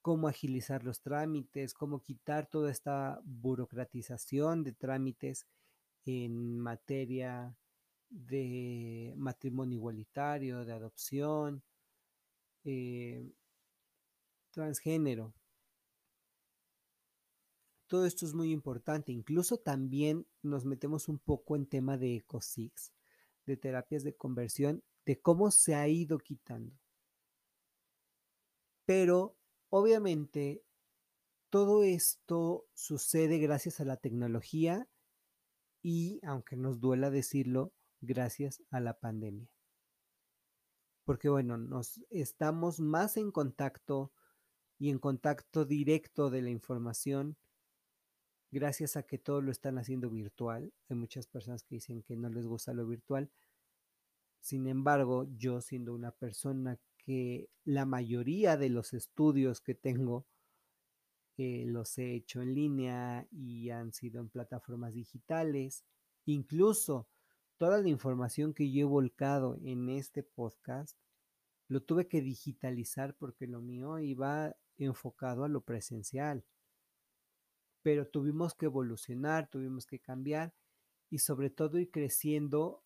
cómo 0.02 0.28
agilizar 0.28 0.84
los 0.84 1.00
trámites, 1.00 1.74
cómo 1.74 2.00
quitar 2.00 2.46
toda 2.46 2.70
esta 2.70 3.20
burocratización 3.24 4.64
de 4.64 4.72
trámites 4.72 5.46
en 6.04 6.58
materia 6.58 7.56
de 8.10 9.14
matrimonio 9.16 9.76
igualitario, 9.76 10.64
de 10.64 10.72
adopción, 10.72 11.62
eh, 12.64 13.32
transgénero. 14.50 15.32
Todo 17.86 18.06
esto 18.06 18.26
es 18.26 18.34
muy 18.34 18.52
importante. 18.52 19.12
Incluso 19.12 19.58
también 19.58 20.26
nos 20.42 20.64
metemos 20.64 21.08
un 21.08 21.18
poco 21.18 21.56
en 21.56 21.66
tema 21.66 21.96
de 21.96 22.16
ECOSIX, 22.16 22.92
de 23.46 23.56
terapias 23.56 24.04
de 24.04 24.14
conversión, 24.14 24.82
de 25.04 25.20
cómo 25.20 25.50
se 25.50 25.74
ha 25.74 25.88
ido 25.88 26.18
quitando. 26.18 26.76
Pero 28.84 29.36
obviamente 29.70 30.62
todo 31.50 31.82
esto 31.82 32.66
sucede 32.72 33.38
gracias 33.38 33.80
a 33.80 33.84
la 33.84 33.96
tecnología 33.96 34.88
y, 35.82 36.20
aunque 36.24 36.56
nos 36.56 36.80
duela 36.80 37.10
decirlo, 37.10 37.72
gracias 38.00 38.62
a 38.70 38.80
la 38.80 38.98
pandemia. 38.98 39.48
Porque 41.04 41.28
bueno, 41.28 41.58
nos 41.58 42.00
estamos 42.10 42.80
más 42.80 43.16
en 43.16 43.32
contacto 43.32 44.12
y 44.78 44.90
en 44.90 44.98
contacto 44.98 45.64
directo 45.64 46.30
de 46.30 46.42
la 46.42 46.50
información 46.50 47.36
gracias 48.52 48.96
a 48.96 49.02
que 49.02 49.18
todo 49.18 49.40
lo 49.40 49.50
están 49.50 49.78
haciendo 49.78 50.10
virtual. 50.10 50.72
Hay 50.88 50.96
muchas 50.96 51.26
personas 51.26 51.64
que 51.64 51.76
dicen 51.76 52.02
que 52.02 52.16
no 52.16 52.28
les 52.28 52.46
gusta 52.46 52.74
lo 52.74 52.86
virtual. 52.86 53.30
Sin 54.40 54.68
embargo, 54.68 55.26
yo 55.36 55.60
siendo 55.60 55.94
una 55.94 56.12
persona 56.12 56.78
que 56.98 57.48
la 57.64 57.86
mayoría 57.86 58.56
de 58.56 58.68
los 58.68 58.92
estudios 58.92 59.60
que 59.60 59.74
tengo 59.74 60.26
eh, 61.38 61.64
los 61.66 61.96
he 61.98 62.14
hecho 62.14 62.42
en 62.42 62.54
línea 62.54 63.26
y 63.30 63.70
han 63.70 63.92
sido 63.92 64.20
en 64.20 64.28
plataformas 64.28 64.92
digitales. 64.92 65.84
Incluso 66.26 67.08
toda 67.56 67.80
la 67.80 67.88
información 67.88 68.52
que 68.52 68.70
yo 68.70 68.82
he 68.82 68.84
volcado 68.84 69.56
en 69.62 69.88
este 69.88 70.22
podcast 70.22 70.98
lo 71.68 71.82
tuve 71.82 72.06
que 72.06 72.20
digitalizar 72.20 73.16
porque 73.16 73.46
lo 73.46 73.62
mío 73.62 73.98
iba 73.98 74.54
enfocado 74.76 75.44
a 75.44 75.48
lo 75.48 75.62
presencial 75.62 76.44
pero 77.82 78.06
tuvimos 78.06 78.54
que 78.54 78.66
evolucionar, 78.66 79.48
tuvimos 79.48 79.86
que 79.86 79.98
cambiar 79.98 80.54
y 81.10 81.18
sobre 81.18 81.50
todo 81.50 81.78
ir 81.78 81.90
creciendo 81.90 82.82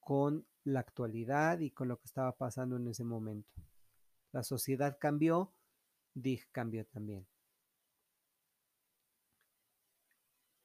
con 0.00 0.46
la 0.64 0.80
actualidad 0.80 1.60
y 1.60 1.70
con 1.70 1.88
lo 1.88 1.98
que 1.98 2.06
estaba 2.06 2.32
pasando 2.32 2.76
en 2.76 2.86
ese 2.88 3.04
momento. 3.04 3.50
La 4.32 4.42
sociedad 4.42 4.98
cambió, 5.00 5.52
DIG 6.14 6.50
cambió 6.52 6.84
también. 6.86 7.26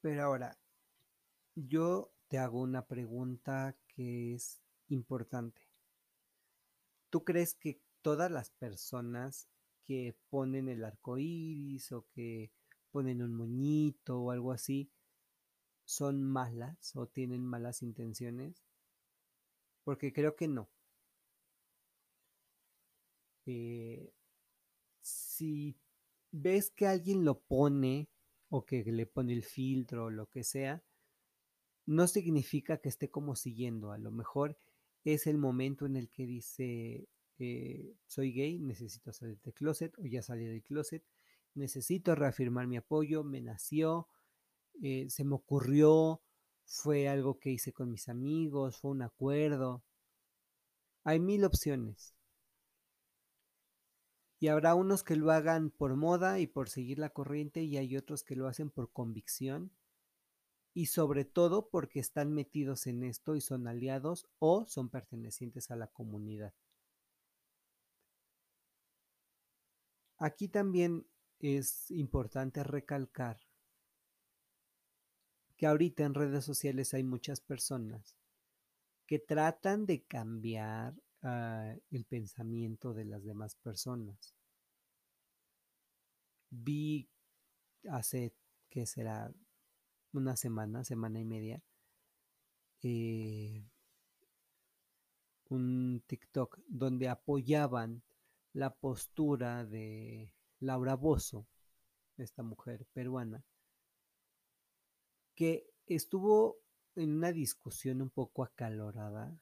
Pero 0.01 0.23
ahora, 0.23 0.57
yo 1.55 2.11
te 2.27 2.39
hago 2.39 2.61
una 2.61 2.85
pregunta 2.85 3.77
que 3.87 4.33
es 4.33 4.61
importante. 4.89 5.61
¿Tú 7.09 7.23
crees 7.23 7.53
que 7.53 7.79
todas 8.01 8.31
las 8.31 8.49
personas 8.49 9.47
que 9.85 10.15
ponen 10.29 10.69
el 10.69 10.83
arco 10.83 11.17
iris 11.17 11.91
o 11.91 12.07
que 12.13 12.51
ponen 12.91 13.21
un 13.21 13.33
moñito 13.33 14.19
o 14.21 14.31
algo 14.31 14.51
así, 14.51 14.91
son 15.85 16.23
malas 16.23 16.95
o 16.95 17.07
tienen 17.07 17.45
malas 17.45 17.81
intenciones? 17.81 18.63
Porque 19.83 20.13
creo 20.13 20.35
que 20.35 20.47
no. 20.47 20.69
Eh, 23.45 24.13
si 25.01 25.75
ves 26.31 26.69
que 26.69 26.87
alguien 26.87 27.25
lo 27.25 27.39
pone 27.39 28.09
o 28.49 28.65
que 28.65 28.83
le 28.83 29.05
pone 29.05 29.33
el 29.33 29.43
filtro 29.43 30.05
o 30.05 30.09
lo 30.09 30.29
que 30.29 30.43
sea, 30.43 30.83
no 31.85 32.07
significa 32.07 32.77
que 32.77 32.89
esté 32.89 33.09
como 33.09 33.35
siguiendo. 33.35 33.91
A 33.91 33.97
lo 33.97 34.11
mejor 34.11 34.57
es 35.03 35.27
el 35.27 35.37
momento 35.37 35.85
en 35.85 35.95
el 35.95 36.09
que 36.09 36.25
dice, 36.25 37.07
eh, 37.39 37.95
soy 38.05 38.33
gay, 38.33 38.59
necesito 38.59 39.11
salir 39.11 39.39
del 39.41 39.53
closet 39.53 39.97
o 39.97 40.05
ya 40.05 40.21
salí 40.21 40.45
del 40.45 40.63
closet 40.63 41.03
necesito 41.55 42.15
reafirmar 42.15 42.67
mi 42.67 42.77
apoyo, 42.77 43.23
me 43.23 43.41
nació, 43.41 44.07
eh, 44.81 45.07
se 45.09 45.23
me 45.23 45.35
ocurrió, 45.35 46.21
fue 46.65 47.07
algo 47.07 47.39
que 47.39 47.51
hice 47.51 47.73
con 47.73 47.91
mis 47.91 48.09
amigos, 48.09 48.77
fue 48.77 48.91
un 48.91 49.01
acuerdo. 49.01 49.83
Hay 51.03 51.19
mil 51.19 51.43
opciones. 51.43 52.15
Y 54.39 54.47
habrá 54.47 54.73
unos 54.73 55.03
que 55.03 55.15
lo 55.15 55.31
hagan 55.31 55.69
por 55.69 55.95
moda 55.95 56.39
y 56.39 56.47
por 56.47 56.69
seguir 56.69 56.97
la 56.97 57.09
corriente 57.09 57.61
y 57.61 57.77
hay 57.77 57.95
otros 57.95 58.23
que 58.23 58.35
lo 58.35 58.47
hacen 58.47 58.71
por 58.71 58.91
convicción 58.91 59.71
y 60.73 60.87
sobre 60.87 61.25
todo 61.25 61.69
porque 61.69 61.99
están 61.99 62.33
metidos 62.33 62.87
en 62.87 63.03
esto 63.03 63.35
y 63.35 63.41
son 63.41 63.67
aliados 63.67 64.27
o 64.39 64.65
son 64.65 64.89
pertenecientes 64.89 65.69
a 65.69 65.75
la 65.75 65.87
comunidad. 65.87 66.53
Aquí 70.17 70.47
también 70.47 71.05
es 71.41 71.89
importante 71.91 72.63
recalcar 72.63 73.39
que 75.57 75.65
ahorita 75.65 76.03
en 76.03 76.13
redes 76.13 76.45
sociales 76.45 76.93
hay 76.93 77.03
muchas 77.03 77.41
personas 77.41 78.15
que 79.07 79.19
tratan 79.19 79.85
de 79.85 80.03
cambiar 80.03 80.93
uh, 81.23 81.77
el 81.89 82.05
pensamiento 82.05 82.93
de 82.93 83.05
las 83.05 83.23
demás 83.23 83.55
personas. 83.55 84.35
Vi 86.49 87.09
hace, 87.89 88.33
que 88.69 88.85
será? 88.85 89.33
Una 90.13 90.35
semana, 90.35 90.83
semana 90.83 91.21
y 91.21 91.25
media, 91.25 91.63
eh, 92.83 93.63
un 95.49 96.03
TikTok 96.05 96.59
donde 96.67 97.07
apoyaban 97.07 98.03
la 98.53 98.75
postura 98.75 99.63
de 99.65 100.33
Laura 100.61 100.95
Bozo, 100.95 101.47
esta 102.17 102.43
mujer 102.43 102.85
peruana, 102.93 103.43
que 105.35 105.67
estuvo 105.87 106.59
en 106.95 107.11
una 107.13 107.31
discusión 107.31 108.01
un 108.01 108.09
poco 108.09 108.43
acalorada 108.43 109.37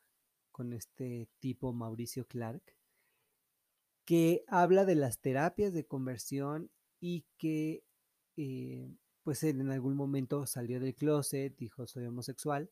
con 0.52 0.74
este 0.74 1.30
tipo 1.40 1.74
Mauricio 1.74 2.26
Clark, 2.26 2.64
que 4.06 4.44
habla 4.48 4.86
de 4.86 4.96
las 4.96 5.20
terapias 5.20 5.74
de 5.74 5.86
conversión 5.86 6.72
y 7.00 7.26
que 7.38 7.84
eh, 8.38 8.90
pues 9.24 9.44
en 9.44 9.70
algún 9.70 9.96
momento 9.96 10.46
salió 10.48 10.80
del 10.80 10.96
closet, 10.96 11.56
dijo 11.58 11.86
soy 11.86 12.06
homosexual, 12.06 12.72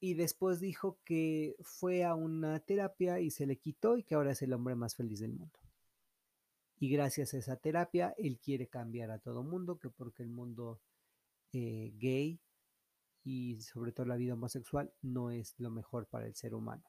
y 0.00 0.14
después 0.14 0.58
dijo 0.58 0.98
que 1.04 1.54
fue 1.60 2.04
a 2.04 2.16
una 2.16 2.58
terapia 2.58 3.20
y 3.20 3.30
se 3.30 3.46
le 3.46 3.56
quitó 3.56 3.96
y 3.96 4.02
que 4.02 4.16
ahora 4.16 4.32
es 4.32 4.42
el 4.42 4.52
hombre 4.52 4.74
más 4.74 4.96
feliz 4.96 5.20
del 5.20 5.32
mundo. 5.32 5.61
Y 6.82 6.88
gracias 6.88 7.32
a 7.32 7.38
esa 7.38 7.54
terapia, 7.58 8.12
él 8.18 8.40
quiere 8.40 8.66
cambiar 8.66 9.12
a 9.12 9.20
todo 9.20 9.44
mundo, 9.44 9.78
que 9.78 9.88
porque 9.88 10.24
el 10.24 10.30
mundo 10.30 10.80
eh, 11.52 11.92
gay 11.96 12.40
y 13.22 13.60
sobre 13.60 13.92
todo 13.92 14.04
la 14.06 14.16
vida 14.16 14.34
homosexual 14.34 14.92
no 15.00 15.30
es 15.30 15.54
lo 15.60 15.70
mejor 15.70 16.08
para 16.08 16.26
el 16.26 16.34
ser 16.34 16.56
humano. 16.56 16.82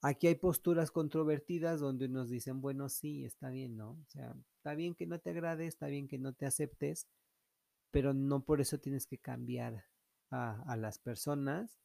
Aquí 0.00 0.28
hay 0.28 0.36
posturas 0.36 0.92
controvertidas 0.92 1.80
donde 1.80 2.08
nos 2.08 2.30
dicen, 2.30 2.60
bueno, 2.60 2.88
sí, 2.88 3.24
está 3.24 3.50
bien, 3.50 3.76
¿no? 3.76 3.90
O 3.90 4.06
sea, 4.06 4.36
está 4.58 4.74
bien 4.76 4.94
que 4.94 5.08
no 5.08 5.18
te 5.18 5.30
agrade, 5.30 5.66
está 5.66 5.88
bien 5.88 6.06
que 6.06 6.18
no 6.18 6.32
te 6.32 6.46
aceptes, 6.46 7.08
pero 7.90 8.14
no 8.14 8.44
por 8.44 8.60
eso 8.60 8.78
tienes 8.78 9.08
que 9.08 9.18
cambiar 9.18 9.86
a, 10.30 10.76
las 10.76 11.00
personas. 11.00 11.80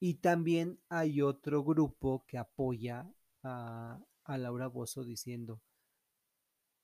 Y 0.00 0.14
también 0.14 0.80
hay 0.88 1.20
otro 1.20 1.62
grupo 1.62 2.24
que 2.26 2.38
apoya 2.38 3.12
a, 3.42 4.00
Laura 4.26 4.68
Bozo 4.68 5.04
diciendo, 5.04 5.60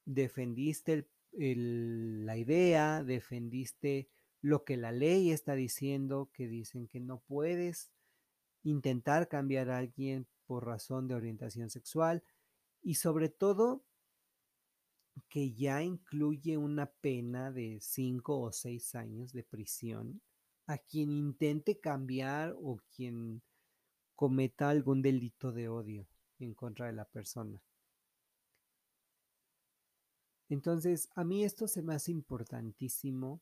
defendiste 0.04 1.08
la 1.32 2.36
idea, 2.36 3.02
defendiste 3.02 4.08
lo 4.40 4.64
que 4.64 4.76
la 4.76 4.92
ley 4.92 5.30
está 5.30 5.54
diciendo, 5.54 6.30
que 6.32 6.46
dicen 6.46 6.86
que 6.86 7.00
no 7.00 7.20
puedes 7.20 7.90
intentar 8.62 9.28
cambiar 9.28 9.70
a 9.70 9.78
alguien 9.78 10.26
por 10.46 10.66
razón 10.66 11.08
de 11.08 11.14
orientación 11.14 11.70
sexual 11.70 12.22
y 12.82 12.94
sobre 12.94 13.28
todo 13.28 13.84
que 15.28 15.52
ya 15.52 15.82
incluye 15.82 16.56
una 16.56 16.86
pena 16.86 17.50
de 17.50 17.78
cinco 17.80 18.40
o 18.40 18.52
seis 18.52 18.94
años 18.94 19.32
de 19.32 19.44
prisión 19.44 20.20
a 20.66 20.78
quien 20.78 21.10
intente 21.10 21.78
cambiar 21.78 22.54
o 22.60 22.78
quien 22.94 23.42
cometa 24.14 24.70
algún 24.70 25.02
delito 25.02 25.52
de 25.52 25.68
odio 25.68 26.06
en 26.38 26.54
contra 26.54 26.86
de 26.86 26.92
la 26.92 27.04
persona. 27.04 27.60
Entonces, 30.48 31.08
a 31.14 31.24
mí 31.24 31.44
esto 31.44 31.68
se 31.68 31.82
me 31.82 31.94
hace 31.94 32.12
importantísimo 32.12 33.40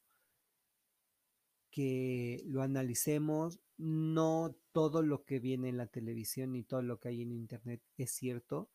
que 1.70 2.42
lo 2.46 2.62
analicemos. 2.62 3.60
No 3.76 4.54
todo 4.70 5.02
lo 5.02 5.24
que 5.24 5.40
viene 5.40 5.68
en 5.70 5.78
la 5.78 5.86
televisión 5.86 6.52
ni 6.52 6.62
todo 6.62 6.82
lo 6.82 7.00
que 7.00 7.08
hay 7.08 7.22
en 7.22 7.32
internet 7.32 7.82
es 7.96 8.12
cierto, 8.12 8.70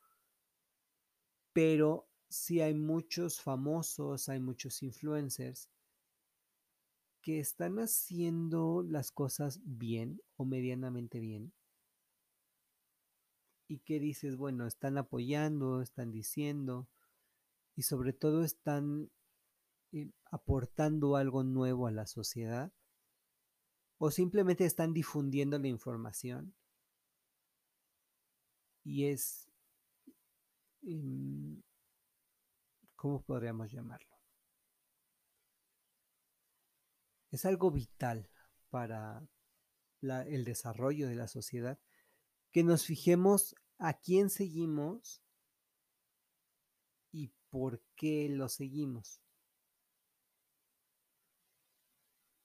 pero 1.53 2.09
sí 2.27 2.59
hay 2.59 2.73
muchos 2.73 3.39
famosos, 3.39 4.27
hay 4.27 4.39
muchos 4.39 4.83
influencers 4.83 5.69
que 7.21 7.39
están 7.39 7.79
haciendo 7.79 8.83
las 8.83 9.11
cosas 9.11 9.61
bien 9.63 10.21
o 10.35 10.45
medianamente 10.45 11.19
bien 11.19 11.53
y 13.67 13.79
que 13.79 13.99
dices, 13.99 14.37
bueno, 14.37 14.65
están 14.65 14.97
apoyando, 14.97 15.81
están 15.81 16.11
diciendo 16.11 16.87
y 17.77 17.83
sobre 17.83 18.11
todo 18.11 18.43
están 18.43 19.09
eh, 19.93 20.11
aportando 20.25 21.15
algo 21.15 21.43
nuevo 21.43 21.87
a 21.87 21.91
la 21.91 22.07
sociedad 22.07 22.73
o 23.99 24.11
simplemente 24.11 24.65
están 24.65 24.91
difundiendo 24.91 25.57
la 25.59 25.69
información 25.69 26.53
y 28.83 29.05
es, 29.05 29.49
em, 30.81 31.61
¿cómo 32.95 33.21
podríamos 33.21 33.71
llamarlo? 33.71 34.17
es 37.31 37.45
algo 37.45 37.71
vital 37.71 38.29
para 38.69 39.27
el 40.01 40.45
desarrollo 40.45 41.07
de 41.07 41.15
la 41.15 41.27
sociedad, 41.27 41.79
que 42.51 42.63
nos 42.63 42.85
fijemos 42.85 43.55
a 43.77 43.93
quién 43.93 44.29
seguimos 44.29 45.21
por 47.49 47.81
qué 47.95 48.29
lo 48.29 48.49
seguimos. 48.49 49.21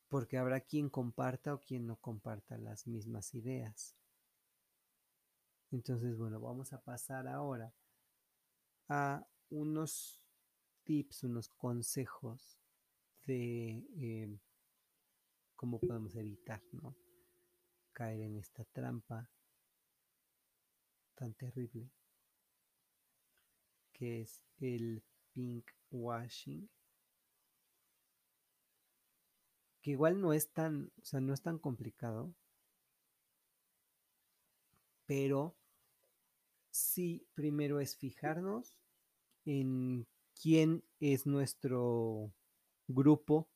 Porque 0.08 0.36
habrá 0.36 0.60
quien 0.60 0.90
comparta 0.90 1.54
o 1.54 1.60
quien 1.60 1.86
no 1.86 1.96
comparta 1.96 2.58
las 2.58 2.86
mismas 2.86 3.34
ideas. 3.34 3.96
Entonces, 5.70 6.16
bueno, 6.16 6.38
vamos 6.38 6.72
a 6.72 6.80
pasar 6.82 7.26
ahora 7.26 7.72
a 8.88 9.26
unos 9.48 10.22
tips, 10.84 11.24
unos 11.24 11.48
consejos 11.48 12.58
de 13.24 13.86
eh, 13.96 14.38
cómo 15.56 15.78
podemos 15.80 16.14
evitar 16.16 16.62
¿no? 16.72 16.94
caer 17.92 18.20
en 18.22 18.36
esta 18.36 18.64
trampa 18.64 19.30
tan 21.14 21.32
terrible 21.34 21.88
que 23.92 24.22
es 24.22 24.42
el 24.58 25.02
pink 25.32 25.70
washing 25.90 26.68
que 29.80 29.90
igual 29.90 30.20
no 30.20 30.32
es 30.32 30.52
tan 30.52 30.92
o 31.00 31.04
sea 31.04 31.20
no 31.20 31.34
es 31.34 31.42
tan 31.42 31.58
complicado 31.58 32.34
pero 35.06 35.56
sí 36.70 37.26
primero 37.34 37.80
es 37.80 37.96
fijarnos 37.96 38.74
en 39.44 40.06
quién 40.40 40.84
es 41.00 41.26
nuestro 41.26 42.32
grupo 42.88 43.48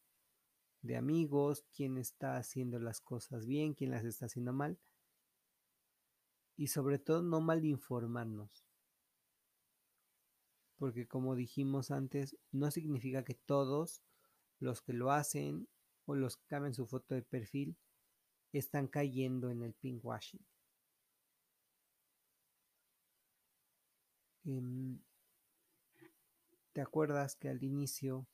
de 0.82 0.96
amigos, 0.96 1.64
quién 1.74 1.98
está 1.98 2.36
haciendo 2.36 2.78
las 2.78 3.00
cosas 3.00 3.46
bien, 3.46 3.74
quién 3.74 3.90
las 3.90 4.04
está 4.04 4.26
haciendo 4.26 4.52
mal. 4.52 4.78
Y 6.56 6.68
sobre 6.68 6.98
todo 6.98 7.22
no 7.22 7.40
mal 7.40 7.64
informarnos. 7.64 8.65
Porque 10.78 11.06
como 11.06 11.34
dijimos 11.34 11.90
antes, 11.90 12.36
no 12.52 12.70
significa 12.70 13.24
que 13.24 13.34
todos 13.34 14.02
los 14.60 14.82
que 14.82 14.92
lo 14.92 15.10
hacen 15.10 15.68
o 16.04 16.14
los 16.14 16.36
que 16.36 16.46
cambian 16.46 16.74
su 16.74 16.86
foto 16.86 17.14
de 17.14 17.22
perfil 17.22 17.76
están 18.52 18.86
cayendo 18.86 19.50
en 19.50 19.62
el 19.62 19.74
pinkwashing. 19.74 20.44
Em, 24.44 25.00
¿Te 26.72 26.80
acuerdas 26.80 27.36
que 27.36 27.48
al 27.48 27.62
inicio 27.62 28.26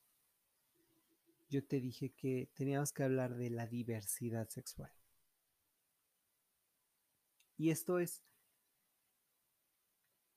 yo 1.52 1.62
te 1.62 1.80
dije 1.80 2.14
que 2.14 2.48
teníamos 2.54 2.94
que 2.94 3.02
hablar 3.02 3.34
de 3.36 3.50
la 3.50 3.66
diversidad 3.66 4.48
sexual. 4.48 4.90
Y 7.58 7.68
esto 7.68 7.98
es 7.98 8.24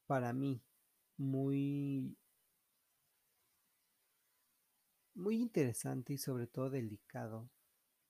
para 0.08 0.34
mí 0.34 0.62
muy 1.18 2.18
muy 5.16 5.38
interesante 5.38 6.14
y 6.14 6.18
sobre 6.18 6.46
todo 6.46 6.70
delicado 6.70 7.50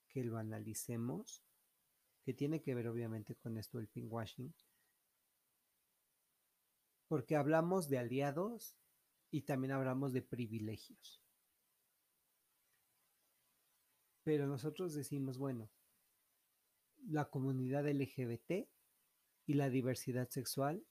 que 0.10 0.24
lo 0.24 0.38
analicemos, 0.38 1.44
que 2.24 2.34
tiene 2.34 2.62
que 2.62 2.74
ver 2.74 2.88
obviamente 2.88 3.36
con 3.36 3.58
esto 3.58 3.78
del 3.78 3.88
pinkwashing, 3.88 4.54
porque 7.08 7.36
hablamos 7.36 7.88
de 7.90 8.00
aliados 8.00 8.76
y 9.30 9.44
también 9.44 9.74
hablamos 9.74 10.14
de 10.14 10.24
privilegios. 10.24 11.22
Pero 14.24 14.48
nosotros 14.48 14.96
decimos, 14.96 15.38
bueno, 15.38 15.70
la 17.08 17.26
comunidad 17.26 17.88
LGBT 17.88 18.68
y 19.46 19.54
la 19.54 19.70
diversidad 19.70 20.28
sexual 20.30 20.84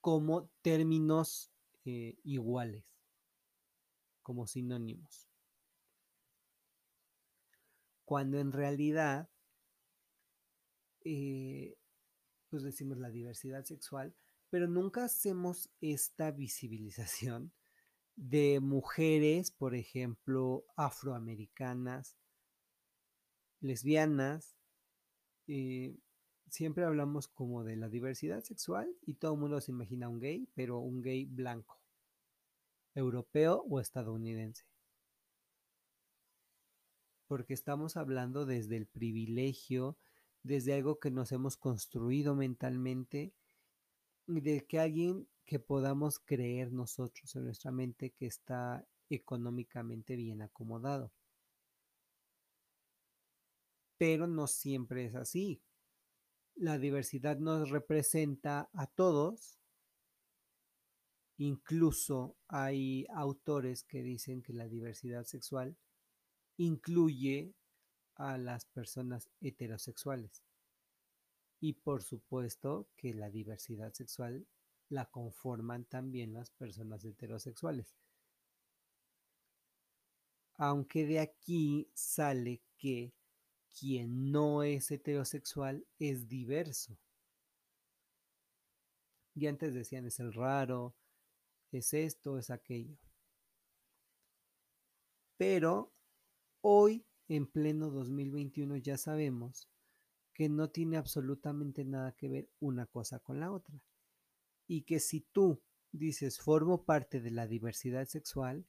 como 0.00 0.50
términos 0.62 1.50
eh, 1.84 2.18
iguales, 2.24 2.84
como 4.22 4.46
sinónimos. 4.46 5.28
Cuando 8.04 8.38
en 8.38 8.52
realidad, 8.52 9.28
eh, 11.04 11.76
pues 12.48 12.62
decimos 12.62 12.98
la 12.98 13.10
diversidad 13.10 13.64
sexual, 13.64 14.14
pero 14.50 14.66
nunca 14.66 15.04
hacemos 15.04 15.70
esta 15.80 16.30
visibilización 16.30 17.52
de 18.16 18.60
mujeres, 18.60 19.50
por 19.50 19.74
ejemplo, 19.74 20.64
afroamericanas, 20.76 22.16
lesbianas, 23.60 24.56
eh, 25.46 25.96
siempre 26.50 26.84
hablamos 26.84 27.28
como 27.28 27.64
de 27.64 27.76
la 27.76 27.88
diversidad 27.88 28.42
sexual 28.42 28.94
y 29.02 29.14
todo 29.14 29.34
el 29.34 29.40
mundo 29.40 29.60
se 29.60 29.72
imagina 29.72 30.08
un 30.08 30.20
gay, 30.20 30.48
pero 30.54 30.78
un 30.78 31.02
gay 31.02 31.24
blanco, 31.24 31.80
europeo 32.94 33.64
o 33.68 33.80
estadounidense. 33.80 34.64
Porque 37.26 37.54
estamos 37.54 37.96
hablando 37.96 38.46
desde 38.46 38.76
el 38.76 38.86
privilegio, 38.86 39.98
desde 40.42 40.74
algo 40.74 40.98
que 40.98 41.10
nos 41.10 41.32
hemos 41.32 41.56
construido 41.56 42.34
mentalmente, 42.34 43.34
de 44.26 44.66
que 44.66 44.78
alguien 44.78 45.26
que 45.44 45.58
podamos 45.58 46.18
creer 46.18 46.72
nosotros 46.72 47.34
en 47.36 47.44
nuestra 47.44 47.70
mente 47.70 48.10
que 48.10 48.26
está 48.26 48.86
económicamente 49.08 50.16
bien 50.16 50.42
acomodado. 50.42 51.10
Pero 53.96 54.26
no 54.26 54.46
siempre 54.46 55.06
es 55.06 55.14
así. 55.14 55.62
La 56.60 56.76
diversidad 56.76 57.38
nos 57.38 57.70
representa 57.70 58.68
a 58.72 58.88
todos. 58.88 59.60
Incluso 61.36 62.36
hay 62.48 63.06
autores 63.14 63.84
que 63.84 64.02
dicen 64.02 64.42
que 64.42 64.52
la 64.52 64.66
diversidad 64.66 65.22
sexual 65.22 65.76
incluye 66.56 67.54
a 68.16 68.38
las 68.38 68.64
personas 68.64 69.30
heterosexuales. 69.40 70.42
Y 71.60 71.74
por 71.74 72.02
supuesto 72.02 72.88
que 72.96 73.14
la 73.14 73.30
diversidad 73.30 73.92
sexual 73.92 74.44
la 74.88 75.04
conforman 75.04 75.84
también 75.84 76.32
las 76.32 76.50
personas 76.50 77.04
heterosexuales. 77.04 77.94
Aunque 80.56 81.06
de 81.06 81.20
aquí 81.20 81.88
sale 81.94 82.62
que 82.76 83.12
quien 83.78 84.30
no 84.32 84.62
es 84.62 84.90
heterosexual 84.90 85.86
es 85.98 86.28
diverso. 86.28 86.98
Y 89.34 89.46
antes 89.46 89.74
decían 89.74 90.06
es 90.06 90.18
el 90.18 90.32
raro, 90.32 90.96
es 91.70 91.94
esto, 91.94 92.38
es 92.38 92.50
aquello. 92.50 92.98
Pero 95.36 95.92
hoy, 96.60 97.06
en 97.28 97.46
pleno 97.46 97.90
2021, 97.90 98.78
ya 98.78 98.96
sabemos 98.96 99.68
que 100.34 100.48
no 100.48 100.70
tiene 100.70 100.96
absolutamente 100.96 101.84
nada 101.84 102.12
que 102.12 102.28
ver 102.28 102.50
una 102.58 102.86
cosa 102.86 103.20
con 103.20 103.38
la 103.38 103.52
otra. 103.52 103.80
Y 104.66 104.82
que 104.82 104.98
si 104.98 105.20
tú 105.20 105.62
dices 105.92 106.40
formo 106.40 106.84
parte 106.84 107.20
de 107.20 107.30
la 107.30 107.46
diversidad 107.46 108.06
sexual, 108.06 108.66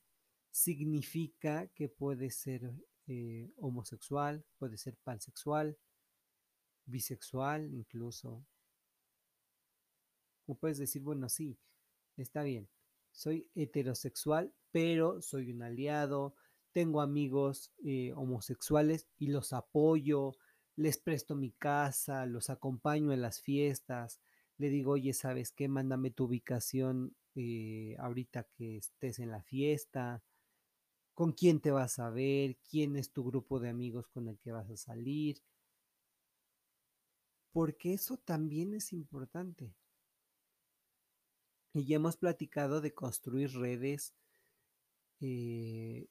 significa 0.52 1.68
que 1.68 1.90
puedes 1.90 2.36
ser 2.36 2.72
eh, 3.12 3.50
homosexual, 3.58 4.46
puede 4.60 4.78
ser 4.78 4.96
pansexual, 5.04 5.76
bisexual 6.86 7.74
incluso. 7.74 8.46
O 10.46 10.54
puedes 10.54 10.78
decir, 10.78 11.02
bueno, 11.02 11.28
sí, 11.28 11.58
está 12.18 12.44
bien, 12.44 12.70
soy 13.12 13.50
heterosexual, 13.56 14.54
pero 14.72 15.24
soy 15.24 15.52
un 15.52 15.64
aliado, 15.64 16.36
tengo 16.72 17.02
amigos 17.02 17.72
eh, 17.84 18.14
homosexuales 18.16 19.08
y 19.18 19.28
los 19.28 19.54
apoyo, 19.54 20.34
les 20.76 21.00
presto 21.00 21.36
mi 21.36 21.52
casa, 21.52 22.28
los 22.28 22.52
acompaño 22.52 23.12
en 23.12 23.22
las 23.22 23.42
fiestas, 23.42 24.20
le 24.58 24.70
digo, 24.70 24.92
oye, 24.92 25.14
¿sabes 25.14 25.52
qué? 25.52 25.68
Mándame 25.68 26.12
tu 26.12 26.26
ubicación 26.26 27.16
eh, 27.34 27.96
ahorita 27.98 28.44
que 28.56 28.78
estés 28.78 29.18
en 29.18 29.32
la 29.32 29.42
fiesta, 29.42 30.22
con 31.20 31.34
quién 31.34 31.60
te 31.60 31.72
vas 31.72 32.00
a 32.00 32.10
ver, 32.10 32.56
quién 32.70 32.96
es 32.96 33.12
tu 33.12 33.26
grupo 33.26 33.60
de 33.60 33.68
amigos 33.68 34.08
con 34.08 34.30
el 34.30 34.40
que 34.40 34.54
vas 34.54 34.70
a 34.70 34.78
salir, 34.78 35.44
porque 37.52 37.94
eso 37.94 38.16
también 38.16 38.74
es 38.74 38.94
importante. 38.94 39.76
Y 41.74 41.86
ya 41.86 41.98
hemos 41.98 42.16
platicado 42.16 42.80
de 42.80 42.94
construir 42.94 43.52
redes 43.52 44.16
eh, 45.20 46.08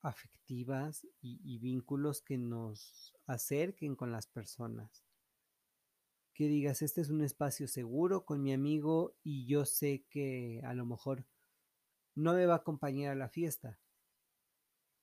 afectivas 0.00 1.06
y, 1.20 1.38
y, 1.44 1.58
vínculos 1.58 2.22
que 2.22 2.38
nos 2.38 3.14
acerquen 3.26 3.94
con 3.94 4.10
las 4.10 4.26
personas. 4.26 5.04
Que 6.32 6.48
digas, 6.48 6.80
este 6.80 7.02
es 7.02 7.10
un 7.10 7.20
espacio 7.20 7.68
seguro 7.68 8.24
con 8.24 8.42
mi 8.42 8.54
amigo 8.54 9.14
y 9.22 9.44
yo 9.44 9.66
sé 9.66 10.06
que 10.08 10.62
a 10.64 10.72
lo 10.72 10.86
mejor 10.86 11.26
no 12.14 12.34
me 12.34 12.46
va 12.46 12.54
a 12.54 12.58
acompañar 12.58 13.12
a 13.12 13.16
la 13.16 13.28
fiesta, 13.28 13.78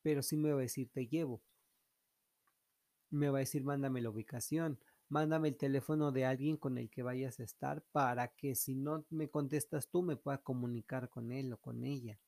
pero 0.01 0.21
sí 0.23 0.37
me 0.37 0.51
va 0.51 0.59
a 0.59 0.61
decir 0.61 0.89
te 0.91 1.07
llevo. 1.07 1.41
Me 3.09 3.29
va 3.29 3.39
a 3.39 3.45
decir 3.45 3.63
mándame 3.63 4.01
la 4.01 4.09
ubicación, 4.09 4.79
mándame 5.09 5.49
el 5.49 5.57
teléfono 5.57 6.11
de 6.11 6.25
alguien 6.25 6.57
con 6.57 6.77
el 6.77 6.89
que 6.89 7.03
vayas 7.03 7.39
a 7.39 7.43
estar 7.43 7.83
para 7.91 8.29
que 8.29 8.55
si 8.55 8.75
no 8.75 9.05
me 9.09 9.29
contestas 9.29 9.89
tú 9.89 10.01
me 10.01 10.15
pueda 10.15 10.37
comunicar 10.37 11.09
con 11.09 11.31
él 11.31 11.51
o 11.53 11.57
con 11.57 11.83
ella. 11.83 12.19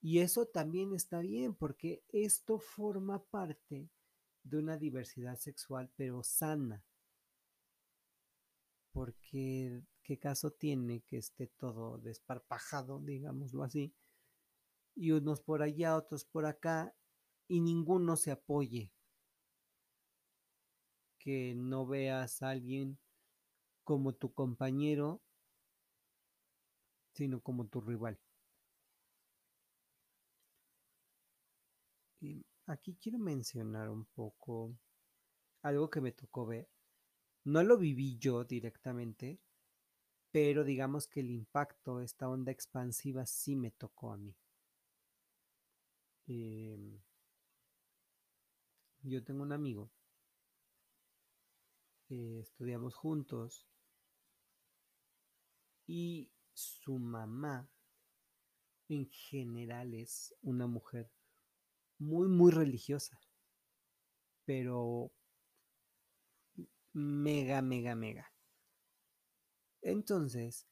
Y 0.00 0.20
eso 0.20 0.46
también 0.46 0.94
está 0.94 1.20
bien 1.20 1.54
porque 1.54 2.02
esto 2.08 2.58
forma 2.58 3.22
parte 3.24 3.90
de 4.42 4.56
una 4.56 4.76
diversidad 4.78 5.36
sexual 5.36 5.90
pero 5.96 6.22
sana. 6.22 6.82
Porque 8.92 9.82
qué 10.10 10.18
caso 10.18 10.50
tiene 10.50 11.02
que 11.02 11.18
esté 11.18 11.46
todo 11.46 11.96
desparpajado, 11.98 12.98
digámoslo 12.98 13.62
así, 13.62 13.94
y 14.96 15.12
unos 15.12 15.40
por 15.40 15.62
allá, 15.62 15.96
otros 15.96 16.24
por 16.24 16.46
acá, 16.46 16.92
y 17.46 17.60
ninguno 17.60 18.16
se 18.16 18.32
apoye. 18.32 18.90
Que 21.20 21.54
no 21.54 21.86
veas 21.86 22.42
a 22.42 22.50
alguien 22.50 22.98
como 23.84 24.12
tu 24.12 24.34
compañero, 24.34 25.22
sino 27.12 27.40
como 27.40 27.68
tu 27.68 27.80
rival. 27.80 28.18
Aquí 32.66 32.96
quiero 33.00 33.20
mencionar 33.20 33.88
un 33.88 34.06
poco 34.06 34.76
algo 35.62 35.88
que 35.88 36.00
me 36.00 36.10
tocó 36.10 36.46
ver. 36.46 36.68
No 37.44 37.62
lo 37.62 37.78
viví 37.78 38.18
yo 38.18 38.42
directamente, 38.42 39.38
pero 40.30 40.64
digamos 40.64 41.06
que 41.08 41.20
el 41.20 41.30
impacto, 41.30 42.00
esta 42.00 42.28
onda 42.28 42.52
expansiva 42.52 43.26
sí 43.26 43.56
me 43.56 43.70
tocó 43.70 44.12
a 44.12 44.16
mí. 44.16 44.34
Eh, 46.28 47.00
yo 49.02 49.24
tengo 49.24 49.42
un 49.42 49.52
amigo, 49.52 49.90
estudiamos 52.08 52.94
juntos 52.94 53.66
y 55.86 56.30
su 56.52 56.98
mamá 56.98 57.68
en 58.88 59.08
general 59.08 59.94
es 59.94 60.34
una 60.42 60.66
mujer 60.66 61.10
muy, 61.98 62.28
muy 62.28 62.50
religiosa, 62.50 63.20
pero 64.44 65.12
mega, 66.92 67.62
mega, 67.62 67.94
mega. 67.94 68.32
Entonces, 69.82 70.66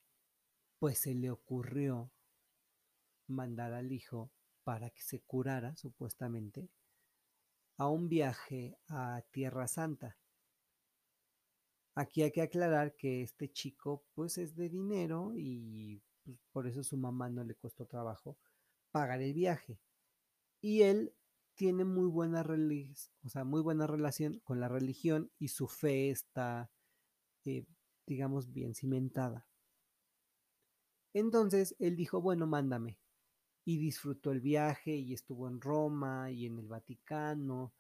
pues 0.79 0.99
se 0.99 1.15
le 1.15 1.31
ocurrió 1.31 2.11
mandar 3.27 3.73
al 3.73 3.93
hijo 3.93 4.31
para 4.65 4.91
que 4.91 5.03
se 5.03 5.21
curara, 5.21 5.77
supuestamente, 5.77 6.69
a 7.79 7.89
un 7.89 8.09
viaje 8.09 8.77
a 8.89 9.23
Tierra 9.31 9.67
Santa. 9.69 10.17
Aquí 11.95 12.23
hay 12.23 12.33
que 12.33 12.43
aclarar 12.43 12.95
que 12.95 13.23
este 13.23 13.51
chico 13.51 14.05
pues 14.15 14.39
es 14.39 14.55
de 14.55 14.69
dinero 14.69 15.33
y 15.37 16.03
pues, 16.25 16.39
por 16.53 16.67
eso 16.67 16.83
su 16.83 16.97
mamá 16.97 17.29
no 17.29 17.45
le 17.45 17.55
costó 17.55 17.87
trabajo 17.87 18.37
pagar 18.91 19.23
el 19.23 19.33
viaje. 19.35 19.81
Y 20.61 20.83
él 20.83 21.15
tiene 21.55 21.85
muy 21.85 22.07
buena, 22.07 22.47
o 23.25 23.29
sea, 23.29 23.45
muy 23.45 23.63
buena 23.63 23.87
relación 23.87 24.41
con 24.41 24.61
la 24.61 24.69
religión 24.69 25.31
y 25.39 25.49
su 25.49 25.67
fe 25.67 26.11
está 26.11 26.71
eh, 27.45 27.65
digamos, 28.09 28.53
bien 28.53 28.75
cimentada. 28.75 29.47
Entonces 31.13 31.77
él 31.79 31.95
dijo, 31.95 32.21
bueno, 32.21 32.47
mándame. 32.47 32.99
Y 33.65 33.77
disfrutó 33.77 34.33
el 34.33 34.41
viaje 34.41 34.97
y 34.97 35.13
estuvo 35.13 35.47
en 35.47 35.61
Roma 35.61 36.31
y 36.31 36.47
en 36.47 36.59
el 36.59 36.69
Vaticano 36.69 37.75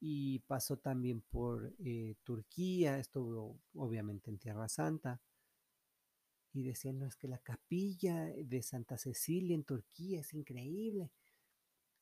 y 0.00 0.38
pasó 0.40 0.78
también 0.78 1.20
por 1.20 1.74
eh, 1.80 2.14
Turquía, 2.24 2.98
estuvo 2.98 3.60
obviamente 3.74 4.30
en 4.30 4.38
Tierra 4.38 4.68
Santa. 4.68 5.20
Y 6.54 6.62
decían, 6.62 6.98
no, 6.98 7.06
es 7.06 7.16
que 7.16 7.28
la 7.28 7.38
capilla 7.38 8.24
de 8.24 8.62
Santa 8.62 8.96
Cecilia 8.96 9.54
en 9.54 9.64
Turquía 9.64 10.20
es 10.20 10.32
increíble. 10.32 11.12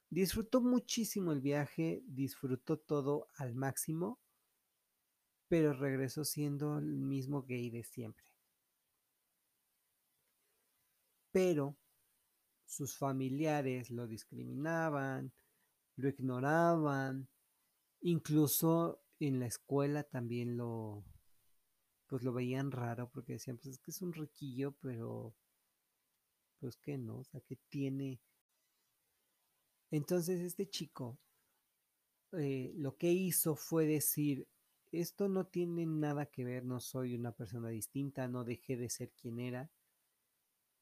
Disfrutó 0.09 0.61
muchísimo 0.61 1.33
el 1.33 1.40
viaje, 1.40 2.05
disfrutó 2.07 2.79
todo 2.79 3.29
al 3.35 3.57
máximo 3.57 4.20
pero 5.48 5.72
regresó 5.72 6.24
siendo 6.24 6.78
el 6.78 6.98
mismo 6.98 7.42
gay 7.42 7.70
de 7.70 7.85
siempre. 7.85 8.24
Pero 11.30 11.76
sus 12.64 12.96
familiares 12.96 13.90
lo 13.90 14.06
discriminaban, 14.06 15.32
lo 15.96 16.09
ignoraban, 16.09 17.28
incluso 18.00 19.02
en 19.20 19.40
la 19.40 19.46
escuela 19.46 20.02
también 20.02 20.56
lo, 20.56 21.04
pues 22.06 22.22
lo 22.22 22.32
veían 22.32 22.70
raro 22.70 23.09
porque 23.11 23.35
decían, 23.35 23.59
pues 23.59 23.74
es 23.74 23.78
que 23.78 23.90
es 23.90 24.02
un 24.02 24.12
riquillo, 24.12 24.72
pero 24.80 25.35
pues 26.59 26.76
que 26.76 26.98
no, 26.98 27.18
o 27.18 27.24
sea, 27.24 27.40
que 27.40 27.56
tiene. 27.68 28.20
Entonces 29.90 30.40
este 30.40 30.68
chico 30.68 31.18
eh, 32.32 32.72
lo 32.76 32.96
que 32.96 33.12
hizo 33.12 33.54
fue 33.54 33.87
decir, 33.87 34.46
esto 34.92 35.29
no 35.29 35.46
tiene 35.46 35.87
nada 35.87 36.27
que 36.27 36.44
ver, 36.44 36.64
no 36.64 36.81
soy 36.81 37.14
una 37.14 37.33
persona 37.33 37.68
distinta, 37.68 38.29
no 38.29 38.44
dejé 38.44 38.77
de 38.77 38.88
ser 38.88 39.11
quien 39.11 39.40
era, 39.40 39.70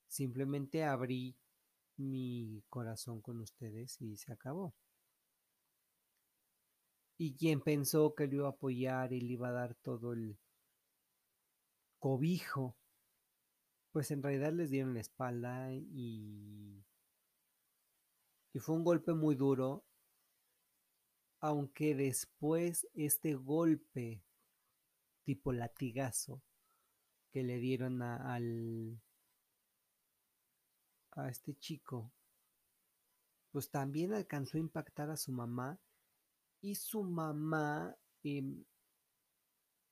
simplemente 0.08 0.84
abrí 0.84 1.36
mi 1.96 2.62
corazón 2.68 3.20
con 3.20 3.40
ustedes 3.40 4.00
y 4.00 4.16
se 4.16 4.32
acabó. 4.32 4.74
Y 7.16 7.36
quien 7.36 7.60
pensó 7.60 8.14
que 8.14 8.26
lo 8.26 8.34
iba 8.34 8.46
a 8.48 8.50
apoyar 8.50 9.12
y 9.12 9.20
le 9.20 9.32
iba 9.34 9.48
a 9.48 9.52
dar 9.52 9.74
todo 9.76 10.12
el 10.12 10.36
cobijo, 11.98 12.76
pues 13.92 14.10
en 14.10 14.22
realidad 14.22 14.52
les 14.52 14.70
dieron 14.70 14.94
la 14.94 15.00
espalda 15.00 15.72
y, 15.72 16.84
y 18.52 18.58
fue 18.58 18.74
un 18.74 18.84
golpe 18.84 19.14
muy 19.14 19.36
duro, 19.36 19.84
aunque 21.44 21.94
después 21.94 22.88
este 22.94 23.34
golpe 23.34 24.22
tipo 25.24 25.52
latigazo 25.52 26.40
que 27.30 27.42
le 27.42 27.58
dieron 27.58 28.00
a, 28.00 28.34
al, 28.34 28.98
a 31.10 31.28
este 31.28 31.54
chico, 31.58 32.10
pues 33.52 33.68
también 33.68 34.14
alcanzó 34.14 34.56
a 34.56 34.60
impactar 34.60 35.10
a 35.10 35.18
su 35.18 35.32
mamá 35.32 35.78
y 36.62 36.76
su 36.76 37.02
mamá 37.02 37.94
em, 38.22 38.64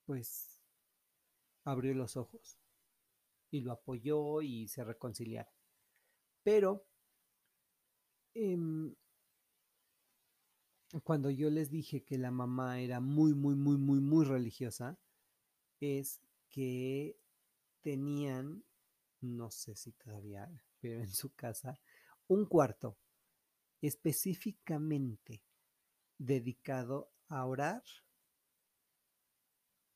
pues 0.07 0.59
abrió 1.65 1.93
los 1.93 2.17
ojos 2.17 2.57
y 3.51 3.61
lo 3.61 3.73
apoyó 3.73 4.41
y 4.41 4.69
se 4.69 4.85
reconciliaron. 4.85 5.53
Pero 6.43 6.87
em, 8.33 8.95
cuando 11.01 11.31
yo 11.31 11.51
les 11.51 11.71
dije 11.71 12.05
que 12.05 12.19
la 12.19 12.31
mamá 12.31 12.81
era 12.81 13.01
muy, 13.01 13.35
muy, 13.35 13.55
muy, 13.55 13.79
muy, 13.79 14.01
muy 14.01 14.25
religiosa, 14.25 14.99
es 15.81 16.21
que 16.49 17.19
tenían, 17.81 18.65
no 19.21 19.51
sé 19.51 19.75
si 19.75 19.93
todavía, 19.93 20.51
pero 20.81 21.01
en 21.01 21.13
su 21.13 21.35
casa, 21.35 21.81
un 22.29 22.47
cuarto 22.47 22.99
específicamente 23.81 25.43
dedicado 26.19 27.11
a 27.29 27.45
orar 27.47 27.83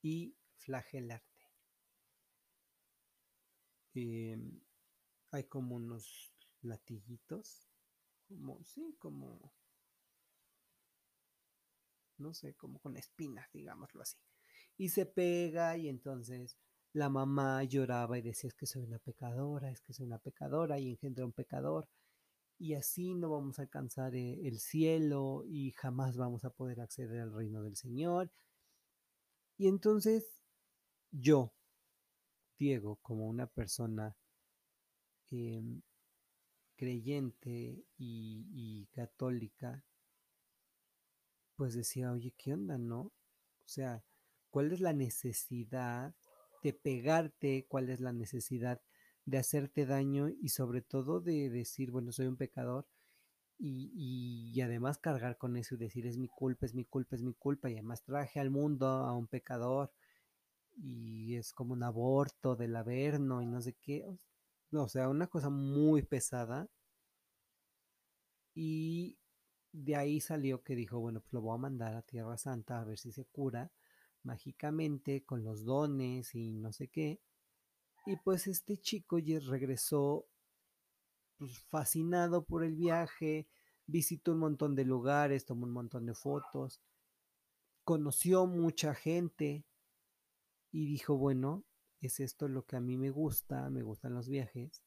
y 0.02 0.34
flagelarte. 0.56 1.26
Em, 3.94 4.60
hay 5.30 5.44
como 5.44 5.76
unos 5.76 6.32
latillitos, 6.62 7.68
como, 8.28 8.62
sí, 8.64 8.96
como, 8.98 9.52
no 12.18 12.34
sé, 12.34 12.54
como 12.54 12.78
con 12.78 12.96
espinas, 12.96 13.48
digámoslo 13.52 14.02
así. 14.02 14.18
Y 14.76 14.90
se 14.90 15.06
pega 15.06 15.76
y 15.76 15.88
entonces 15.88 16.56
la 16.92 17.08
mamá 17.10 17.62
lloraba 17.64 18.18
y 18.18 18.22
decía 18.22 18.48
es 18.48 18.54
que 18.54 18.66
soy 18.66 18.84
una 18.84 18.98
pecadora, 18.98 19.70
es 19.70 19.80
que 19.80 19.92
soy 19.92 20.06
una 20.06 20.18
pecadora 20.18 20.78
y 20.78 20.90
engendra 20.90 21.24
un 21.24 21.32
pecador 21.32 21.88
y 22.58 22.74
así 22.74 23.14
no 23.14 23.30
vamos 23.30 23.58
a 23.58 23.62
alcanzar 23.62 24.14
eh, 24.14 24.46
el 24.46 24.58
cielo 24.58 25.44
y 25.46 25.72
jamás 25.72 26.16
vamos 26.16 26.44
a 26.44 26.50
poder 26.50 26.80
acceder 26.80 27.20
al 27.20 27.34
reino 27.34 27.62
del 27.62 27.76
Señor. 27.76 28.30
Y 29.58 29.68
entonces 29.68 30.42
yo, 31.10 31.52
Diego, 32.58 32.96
como 33.02 33.26
una 33.26 33.46
persona 33.46 34.16
em, 35.30 35.82
creyente 36.76 37.84
y, 37.98 38.46
y 38.52 38.86
católica, 38.86 39.84
pues 41.56 41.74
decía, 41.74 42.12
oye, 42.12 42.32
¿qué 42.36 42.54
onda, 42.54 42.78
no? 42.78 43.00
O 43.00 43.12
sea, 43.68 44.04
¿cuál 44.50 44.72
es 44.72 44.80
la 44.80 44.92
necesidad 44.92 46.14
de 46.62 46.72
pegarte? 46.72 47.66
¿Cuál 47.68 47.90
es 47.90 48.00
la 48.00 48.12
necesidad 48.12 48.80
de 49.24 49.38
hacerte 49.38 49.86
daño 49.86 50.28
y 50.28 50.50
sobre 50.50 50.82
todo 50.82 51.20
de 51.20 51.50
decir, 51.50 51.90
bueno, 51.90 52.12
soy 52.12 52.26
un 52.26 52.36
pecador 52.36 52.86
y, 53.58 54.52
y, 54.54 54.60
además 54.60 54.98
cargar 54.98 55.38
con 55.38 55.56
eso 55.56 55.74
y 55.74 55.78
decir, 55.78 56.06
es 56.06 56.18
mi 56.18 56.28
culpa, 56.28 56.66
es 56.66 56.74
mi 56.74 56.84
culpa, 56.84 57.16
es 57.16 57.22
mi 57.22 57.34
culpa 57.34 57.70
y 57.70 57.74
además 57.74 58.02
traje 58.02 58.38
al 58.38 58.50
mundo 58.50 58.86
a 58.86 59.16
un 59.16 59.26
pecador 59.28 59.92
y 60.76 61.36
es 61.36 61.52
como 61.52 61.72
un 61.72 61.82
aborto 61.82 62.56
del 62.56 62.76
averno 62.76 63.42
y 63.42 63.46
no 63.46 63.60
sé 63.62 63.74
qué. 63.74 64.06
O 64.72 64.88
sea, 64.88 65.08
una 65.08 65.26
cosa 65.28 65.50
muy 65.50 66.02
pesada. 66.02 66.68
Y 68.54 69.18
de 69.76 69.96
ahí 69.96 70.20
salió 70.20 70.62
que 70.62 70.74
dijo, 70.74 70.98
bueno, 70.98 71.20
pues 71.20 71.32
lo 71.32 71.42
voy 71.42 71.54
a 71.54 71.58
mandar 71.58 71.94
a 71.94 72.02
Tierra 72.02 72.38
Santa 72.38 72.80
a 72.80 72.84
ver 72.84 72.98
si 72.98 73.12
se 73.12 73.26
cura 73.26 73.70
mágicamente 74.22 75.22
con 75.24 75.44
los 75.44 75.64
dones 75.64 76.34
y 76.34 76.52
no 76.54 76.72
sé 76.72 76.88
qué. 76.88 77.20
Y 78.06 78.16
pues 78.16 78.46
este 78.46 78.78
chico 78.78 79.18
regresó 79.18 80.26
pues, 81.36 81.58
fascinado 81.68 82.44
por 82.44 82.64
el 82.64 82.74
viaje, 82.74 83.48
visitó 83.86 84.32
un 84.32 84.38
montón 84.38 84.74
de 84.74 84.84
lugares, 84.84 85.44
tomó 85.44 85.66
un 85.66 85.72
montón 85.72 86.06
de 86.06 86.14
fotos, 86.14 86.80
conoció 87.84 88.46
mucha 88.46 88.94
gente 88.94 89.66
y 90.72 90.86
dijo, 90.86 91.18
bueno, 91.18 91.64
es 92.00 92.20
esto 92.20 92.48
lo 92.48 92.64
que 92.64 92.76
a 92.76 92.80
mí 92.80 92.96
me 92.96 93.10
gusta, 93.10 93.68
me 93.68 93.82
gustan 93.82 94.14
los 94.14 94.28
viajes. 94.28 94.85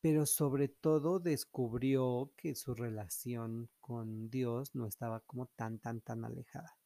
Pero 0.00 0.24
sobre 0.24 0.68
todo 0.68 1.20
descubrió 1.20 2.32
que 2.36 2.54
su 2.54 2.74
relación 2.74 3.68
con 3.80 4.30
Dios 4.30 4.74
no 4.74 4.86
estaba 4.86 5.20
como 5.20 5.46
tan, 5.46 5.78
tan, 5.78 6.00
tan 6.00 6.24
alejada. 6.24 6.78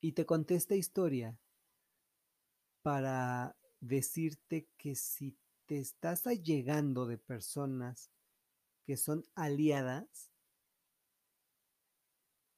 Y 0.00 0.12
te 0.12 0.24
conté 0.24 0.54
esta 0.54 0.74
historia 0.74 1.38
para 2.82 3.56
decirte 3.80 4.68
que 4.78 4.94
si 4.94 5.36
te 5.66 5.78
estás 5.78 6.26
allegando 6.26 7.06
de 7.06 7.18
personas 7.18 8.10
que 8.84 8.96
son 8.96 9.24
aliadas, 9.34 10.30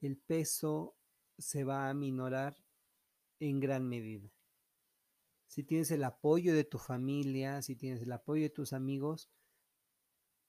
el 0.00 0.18
peso 0.18 0.94
se 1.38 1.64
va 1.64 1.88
a 1.88 1.94
minorar 1.94 2.56
en 3.40 3.60
gran 3.60 3.88
medida. 3.88 4.30
Si 5.48 5.64
tienes 5.64 5.90
el 5.90 6.04
apoyo 6.04 6.54
de 6.54 6.64
tu 6.64 6.78
familia, 6.78 7.62
si 7.62 7.74
tienes 7.74 8.02
el 8.02 8.12
apoyo 8.12 8.42
de 8.42 8.50
tus 8.50 8.72
amigos, 8.72 9.30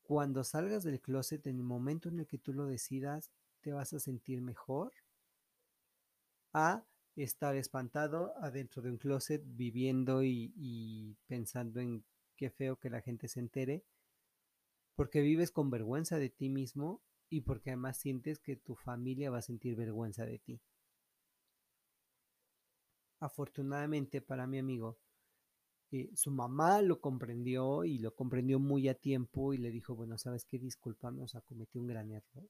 cuando 0.03 0.43
salgas 0.43 0.83
del 0.83 0.99
closet, 0.99 1.47
en 1.47 1.57
el 1.57 1.63
momento 1.63 2.09
en 2.09 2.19
el 2.19 2.27
que 2.27 2.37
tú 2.37 2.53
lo 2.53 2.65
decidas, 2.65 3.31
te 3.61 3.71
vas 3.71 3.93
a 3.93 3.99
sentir 3.99 4.41
mejor 4.41 4.91
a 6.53 6.83
estar 7.15 7.55
espantado 7.55 8.33
adentro 8.37 8.81
de 8.81 8.89
un 8.89 8.97
closet 8.97 9.41
viviendo 9.45 10.23
y, 10.23 11.15
pensando 11.27 11.79
en 11.79 12.03
qué 12.35 12.49
feo 12.49 12.77
que 12.77 12.89
la 12.89 13.01
gente 13.01 13.27
se 13.27 13.39
entere, 13.39 13.85
porque 14.95 15.21
vives 15.21 15.51
con 15.51 15.69
vergüenza 15.69 16.17
de 16.17 16.29
ti 16.29 16.49
mismo 16.49 17.01
y 17.29 17.41
porque 17.41 17.69
además 17.69 17.97
sientes 17.97 18.39
que 18.39 18.55
tu 18.55 18.75
familia 18.75 19.31
va 19.31 19.37
a 19.37 19.43
sentir 19.43 19.75
vergüenza 19.75 20.25
de 20.25 20.39
ti. 20.39 20.61
Afortunadamente 23.19 24.21
para 24.21 24.47
mi 24.47 24.59
amigo, 24.59 24.97
eh, 25.91 26.11
su 26.15 26.31
mamá 26.31 26.81
lo 26.81 27.01
comprendió 27.01 27.83
y 27.83 27.97
lo 27.97 28.13
comprendió 28.13 28.59
muy 28.59 28.87
a 28.87 28.93
tiempo 28.93 29.53
y 29.53 29.57
le 29.57 29.71
dijo, 29.71 29.95
bueno, 29.95 30.17
sabes 30.17 30.45
qué, 30.45 30.59
discúlpame, 30.59 31.23
o 31.23 31.27
sea, 31.27 31.41
un 31.73 31.87
gran 31.87 32.11
error. 32.11 32.47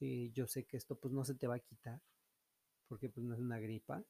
Eh, 0.00 0.30
yo 0.32 0.46
sé 0.46 0.64
que 0.64 0.76
esto 0.76 0.96
pues 0.98 1.14
no 1.14 1.24
se 1.24 1.34
te 1.34 1.46
va 1.46 1.54
a 1.54 1.60
quitar, 1.60 2.00
porque 2.88 3.08
pues 3.08 3.24
no 3.24 3.34
es 3.34 3.40
una 3.40 3.58
gripa. 3.60 4.04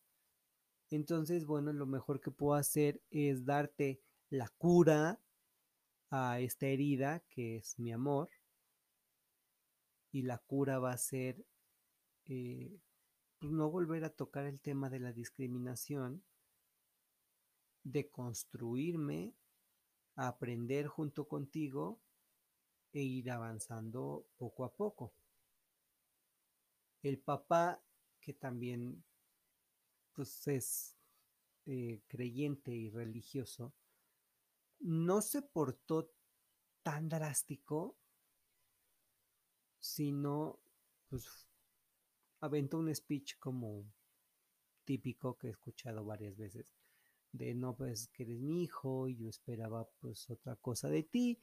Entonces, 0.90 1.44
bueno, 1.44 1.72
lo 1.72 1.86
mejor 1.86 2.20
que 2.20 2.30
puedo 2.30 2.54
hacer 2.54 3.02
es 3.10 3.44
darte 3.44 4.00
la 4.30 4.48
cura 4.56 5.20
a 6.10 6.40
esta 6.40 6.66
herida 6.66 7.22
que 7.28 7.56
es 7.56 7.78
mi 7.78 7.92
amor. 7.92 8.30
Y 10.12 10.22
la 10.22 10.38
cura 10.38 10.78
va 10.78 10.92
a 10.92 10.98
ser 10.98 11.44
eh, 12.24 12.78
pues 13.38 13.52
no 13.52 13.70
volver 13.70 14.04
a 14.04 14.10
tocar 14.10 14.46
el 14.46 14.60
tema 14.60 14.88
de 14.90 15.00
la 15.00 15.12
discriminación, 15.12 16.24
de 17.82 18.10
construirme, 18.10 19.34
aprender 20.16 20.86
junto 20.86 21.28
contigo 21.28 22.00
e 22.92 23.02
ir 23.02 23.30
avanzando 23.30 24.26
poco 24.36 24.64
a 24.64 24.74
poco. 24.74 25.14
El 27.02 27.18
papá 27.18 27.82
que 28.20 28.32
también 28.32 29.04
pues, 30.12 30.48
es 30.48 30.96
eh, 31.66 32.00
creyente 32.08 32.72
y 32.72 32.90
religioso, 32.90 33.72
no 34.80 35.20
se 35.20 35.42
portó 35.42 36.10
tan 36.82 37.08
drástico, 37.08 37.96
sino 39.78 40.58
pues 41.08 41.48
aventó 42.46 42.78
un 42.78 42.94
speech 42.94 43.38
como 43.38 43.84
típico 44.84 45.36
que 45.36 45.48
he 45.48 45.50
escuchado 45.50 46.04
varias 46.04 46.36
veces 46.36 46.74
de 47.32 47.54
no 47.54 47.76
pues 47.76 48.08
que 48.08 48.22
eres 48.22 48.40
mi 48.40 48.62
hijo 48.62 49.08
y 49.08 49.16
yo 49.16 49.28
esperaba 49.28 49.88
pues 50.00 50.30
otra 50.30 50.56
cosa 50.56 50.88
de 50.88 51.02
ti 51.02 51.40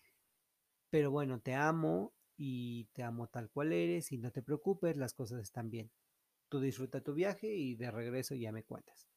pero 0.90 1.12
bueno 1.12 1.40
te 1.42 1.54
amo 1.54 2.14
y 2.38 2.86
te 2.94 3.04
amo 3.04 3.28
tal 3.28 3.50
cual 3.50 3.74
eres 3.74 4.12
y 4.12 4.18
no 4.18 4.32
te 4.32 4.42
preocupes 4.42 4.98
las 4.98 5.14
cosas 5.14 5.42
están 5.42 5.70
bien. 5.70 5.92
Tú 6.50 6.60
disfruta 6.60 7.02
tu 7.02 7.14
viaje 7.14 7.54
y 7.54 7.76
de 7.76 7.92
regreso 7.92 8.36
ya 8.36 8.52
me 8.52 8.64
cuentas 8.64 9.08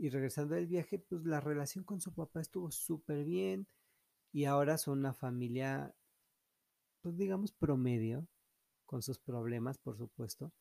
y 0.00 0.08
regresando 0.08 0.54
del 0.54 0.66
viaje 0.66 0.98
pues 0.98 1.26
la 1.26 1.40
relación 1.40 1.84
con 1.84 2.00
su 2.00 2.14
papá 2.14 2.40
estuvo 2.40 2.70
súper 2.70 3.22
bien 3.24 3.68
y 4.32 4.46
ahora 4.46 4.78
son 4.78 5.00
una 5.00 5.12
familia 5.12 5.94
pues 7.02 7.18
digamos 7.18 7.52
promedio 7.52 8.26
con 8.90 9.02
sus 9.02 9.20
problemas 9.20 9.78
por 9.78 9.96
supuesto 9.96 10.52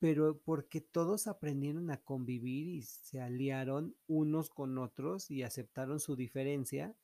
pero 0.00 0.38
porque 0.38 0.80
todos 0.80 1.26
aprendieron 1.26 1.90
a 1.90 1.98
convivir 1.98 2.68
y 2.68 2.82
se 2.82 3.20
aliaron 3.20 3.94
unos 4.08 4.48
con 4.48 4.78
otros 4.78 5.30
y 5.30 5.42
aceptaron 5.42 6.00
su 6.00 6.16
diferencia. 6.16 6.96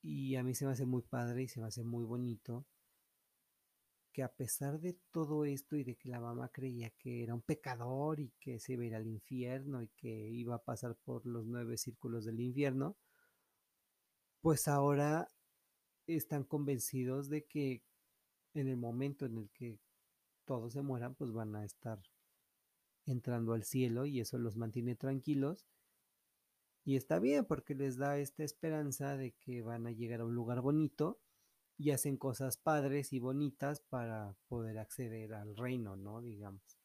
Y 0.00 0.36
a 0.36 0.44
mí 0.44 0.54
se 0.54 0.64
me 0.64 0.70
hace 0.70 0.86
muy 0.86 1.02
padre 1.02 1.42
y 1.42 1.48
se 1.48 1.60
me 1.60 1.66
hace 1.66 1.82
muy 1.82 2.04
bonito 2.04 2.64
que 4.12 4.22
a 4.22 4.32
pesar 4.32 4.80
de 4.80 4.96
todo 5.10 5.44
esto 5.44 5.74
y 5.76 5.82
de 5.82 5.96
que 5.96 6.08
la 6.08 6.20
mamá 6.20 6.48
creía 6.50 6.90
que 6.90 7.24
era 7.24 7.34
un 7.34 7.42
pecador 7.42 8.20
y 8.20 8.30
que 8.38 8.60
se 8.60 8.74
iba 8.74 8.84
a 8.84 8.86
ir 8.86 8.94
al 8.94 9.08
infierno 9.08 9.82
y 9.82 9.88
que 9.88 10.08
iba 10.30 10.54
a 10.54 10.62
pasar 10.62 10.94
por 10.96 11.26
los 11.26 11.46
nueve 11.46 11.78
círculos 11.78 12.24
del 12.24 12.40
infierno, 12.40 12.96
pues 14.40 14.68
ahora 14.68 15.28
están 16.06 16.44
convencidos 16.44 17.28
de 17.28 17.44
que 17.44 17.82
en 18.54 18.68
el 18.68 18.76
momento 18.76 19.26
en 19.26 19.38
el 19.38 19.50
que 19.50 19.78
todos 20.44 20.72
se 20.72 20.82
mueran, 20.82 21.14
pues 21.14 21.32
van 21.32 21.54
a 21.54 21.64
estar 21.64 22.02
entrando 23.06 23.52
al 23.52 23.64
cielo 23.64 24.06
y 24.06 24.20
eso 24.20 24.38
los 24.38 24.56
mantiene 24.56 24.96
tranquilos. 24.96 25.66
Y 26.84 26.96
está 26.96 27.18
bien 27.18 27.44
porque 27.44 27.74
les 27.74 27.96
da 27.98 28.18
esta 28.18 28.42
esperanza 28.42 29.16
de 29.16 29.32
que 29.32 29.62
van 29.62 29.86
a 29.86 29.92
llegar 29.92 30.20
a 30.20 30.24
un 30.24 30.34
lugar 30.34 30.60
bonito 30.60 31.20
y 31.76 31.92
hacen 31.92 32.16
cosas 32.16 32.56
padres 32.56 33.12
y 33.12 33.20
bonitas 33.20 33.80
para 33.80 34.36
poder 34.48 34.78
acceder 34.78 35.34
al 35.34 35.56
reino, 35.56 35.96
¿no? 35.96 36.20
Digamos. 36.20 36.78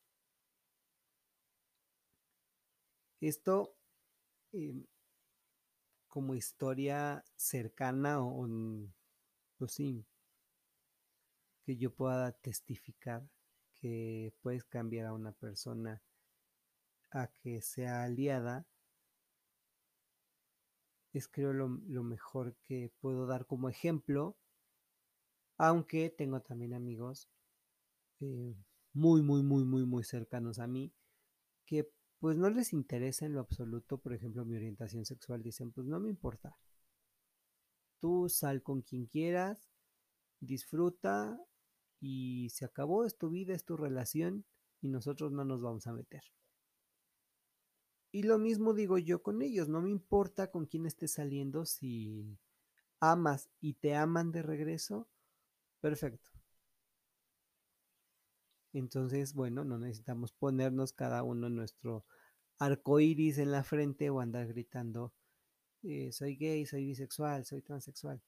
Esto 3.19 3.75
em, 4.51 4.85
como 6.07 6.35
historia 6.35 7.25
cercana 7.35 8.21
o, 8.21 8.45
pues 8.45 8.89
sí, 9.67 10.05
que 11.63 11.77
yo 11.77 11.93
pueda 11.93 12.31
testificar 12.31 13.27
puedes 14.41 14.63
cambiar 14.63 15.07
a 15.07 15.13
una 15.13 15.31
persona 15.31 16.01
a 17.11 17.27
que 17.27 17.61
sea 17.61 18.03
aliada, 18.03 18.65
es 21.13 21.27
creo 21.27 21.53
lo, 21.53 21.69
mejor 21.69 22.55
que 22.63 22.91
puedo 22.99 23.25
dar 23.25 23.45
como 23.45 23.69
ejemplo, 23.69 24.35
aunque 25.57 26.09
tengo 26.09 26.41
también 26.41 26.73
amigos 26.73 27.29
eh, 28.19 28.55
muy, 28.93 29.21
muy, 29.21 29.41
muy, 29.43 29.63
muy, 29.63 29.85
muy 29.85 30.03
cercanos 30.03 30.59
a 30.59 30.67
mí, 30.67 30.91
que 31.65 31.89
pues 32.19 32.35
no 32.37 32.49
les 32.49 32.73
interesa 32.73 33.25
en 33.25 33.33
lo 33.33 33.39
absoluto, 33.39 33.97
por 33.97 34.13
ejemplo, 34.13 34.43
mi 34.43 34.55
orientación 34.55 35.05
sexual, 35.05 35.41
dicen, 35.41 35.71
pues 35.71 35.87
no 35.87 35.99
me 35.99 36.09
importa. 36.09 36.57
Sal 38.29 38.61
con 38.61 38.81
quien 38.81 39.05
quieras, 39.05 39.69
disfruta 40.39 41.39
y 41.99 42.49
se 42.49 42.65
acabó, 42.65 43.05
es 43.05 43.17
tu 43.17 43.29
vida, 43.29 43.53
es 43.53 43.65
tu 43.65 43.77
relación 43.77 44.45
y 44.81 44.89
nosotros 44.89 45.31
no 45.31 45.45
nos 45.45 45.61
vamos 45.61 45.87
a 45.87 45.93
meter. 45.93 46.23
Y 48.11 48.23
lo 48.23 48.37
mismo 48.37 48.73
digo 48.73 48.97
yo 48.97 49.21
con 49.21 49.41
ellos, 49.41 49.67
no 49.67 49.81
me 49.81 49.89
importa 49.89 50.49
con 50.49 50.65
quién 50.65 50.85
estés 50.85 51.13
saliendo, 51.13 51.65
si 51.65 52.37
amas 52.99 53.49
y 53.59 53.73
te 53.73 53.95
aman 53.95 54.31
de 54.31 54.41
regreso, 54.41 55.09
perfecto. 55.81 56.31
Entonces, 58.71 59.33
bueno, 59.33 59.63
no 59.63 59.77
necesitamos 59.77 60.31
ponernos 60.31 60.93
cada 60.93 61.23
uno 61.23 61.49
nuestro 61.49 62.05
arco 62.59 62.99
iris 62.99 63.37
en 63.37 63.51
la 63.51 63.63
frente 63.63 64.09
o 64.09 64.19
andar 64.19 64.47
gritando, 64.47 65.13
eh, 65.87 66.11
soy 66.11 66.35
gay, 66.35 66.65
soy 66.65 66.85
bisexual, 66.85 67.45
soy 67.45 67.61
transexual. 67.61 68.21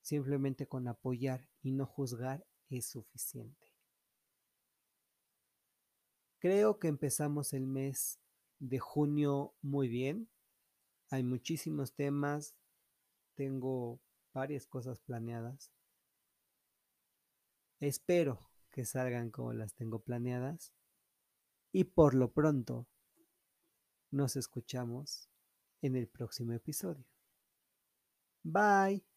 Simplemente 0.00 0.66
con 0.66 0.88
apoyar 0.88 1.48
y 1.62 1.72
no 1.72 1.86
juzgar 1.86 2.46
es 2.70 2.86
suficiente. 2.86 3.66
Creo 6.38 6.78
que 6.78 6.88
empezamos 6.88 7.52
el 7.52 7.66
mes 7.66 8.20
de 8.58 8.78
junio 8.78 9.54
muy 9.62 9.88
bien. 9.88 10.28
Hay 11.10 11.22
muchísimos 11.22 11.94
temas. 11.94 12.54
Tengo 13.34 14.00
varias 14.32 14.66
cosas 14.66 15.00
planeadas. 15.00 15.72
Espero 17.80 18.50
que 18.70 18.84
salgan 18.84 19.30
como 19.30 19.52
las 19.52 19.74
tengo 19.74 20.00
planeadas. 20.00 20.72
Y 21.72 21.84
por 21.84 22.14
lo 22.14 22.32
pronto, 22.32 22.86
nos 24.10 24.36
escuchamos 24.36 25.28
en 25.82 25.96
el 25.96 26.08
próximo 26.08 26.52
episodio. 26.52 27.04
Bye. 28.44 29.15